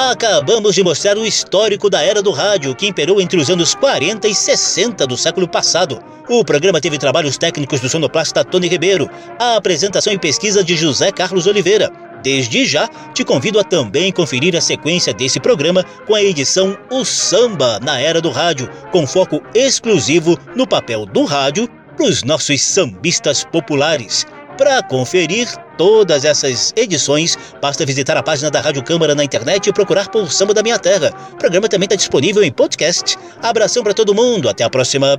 Acabamos 0.00 0.76
de 0.76 0.84
mostrar 0.84 1.18
o 1.18 1.26
histórico 1.26 1.90
da 1.90 2.00
era 2.00 2.22
do 2.22 2.30
rádio, 2.30 2.72
que 2.72 2.86
imperou 2.86 3.20
entre 3.20 3.36
os 3.36 3.50
anos 3.50 3.74
40 3.74 4.28
e 4.28 4.34
60 4.34 5.04
do 5.04 5.16
século 5.16 5.48
passado. 5.48 6.00
O 6.28 6.44
programa 6.44 6.80
teve 6.80 6.98
trabalhos 6.98 7.36
técnicos 7.36 7.80
do 7.80 7.88
sonoplasta 7.88 8.44
Tony 8.44 8.68
Ribeiro, 8.68 9.10
a 9.40 9.56
apresentação 9.56 10.12
e 10.12 10.18
pesquisa 10.18 10.62
de 10.62 10.76
José 10.76 11.10
Carlos 11.10 11.48
Oliveira. 11.48 11.90
Desde 12.22 12.64
já, 12.64 12.88
te 13.12 13.24
convido 13.24 13.58
a 13.58 13.64
também 13.64 14.12
conferir 14.12 14.54
a 14.54 14.60
sequência 14.60 15.12
desse 15.12 15.40
programa 15.40 15.82
com 16.06 16.14
a 16.14 16.22
edição 16.22 16.78
O 16.92 17.04
Samba 17.04 17.80
na 17.80 17.98
Era 18.00 18.20
do 18.20 18.30
Rádio, 18.30 18.70
com 18.92 19.04
foco 19.04 19.42
exclusivo 19.52 20.38
no 20.54 20.64
papel 20.64 21.06
do 21.06 21.24
rádio 21.24 21.68
para 21.96 22.06
os 22.06 22.22
nossos 22.22 22.62
sambistas 22.62 23.42
populares. 23.42 24.24
Para 24.58 24.82
conferir 24.82 25.48
todas 25.76 26.24
essas 26.24 26.74
edições, 26.74 27.38
basta 27.62 27.86
visitar 27.86 28.16
a 28.16 28.22
página 28.24 28.50
da 28.50 28.60
Rádio 28.60 28.82
Câmara 28.82 29.14
na 29.14 29.22
internet 29.22 29.68
e 29.68 29.72
procurar 29.72 30.08
por 30.08 30.32
Samba 30.32 30.52
da 30.52 30.64
Minha 30.64 30.80
Terra. 30.80 31.12
O 31.32 31.36
programa 31.36 31.68
também 31.68 31.86
está 31.86 31.94
disponível 31.94 32.42
em 32.42 32.50
podcast. 32.50 33.16
Abração 33.40 33.84
para 33.84 33.94
todo 33.94 34.12
mundo, 34.12 34.48
até 34.48 34.64
a 34.64 34.68
próxima. 34.68 35.16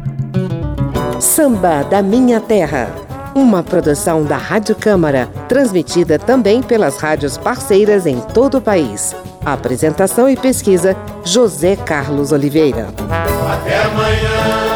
Samba 1.22 1.84
da 1.84 2.02
Minha 2.02 2.42
Terra. 2.42 2.94
Uma 3.34 3.64
produção 3.64 4.26
da 4.26 4.36
Rádio 4.36 4.76
Câmara, 4.76 5.28
transmitida 5.48 6.20
também 6.20 6.62
pelas 6.62 6.98
rádios 6.98 7.38
parceiras 7.38 8.06
em 8.06 8.20
todo 8.20 8.58
o 8.58 8.62
país. 8.62 9.16
Apresentação 9.46 10.28
e 10.28 10.36
pesquisa: 10.36 10.98
José 11.24 11.78
Carlos 11.78 12.34
Oliveira. 12.34 12.90
Até 13.48 13.84
amanhã. 13.84 14.68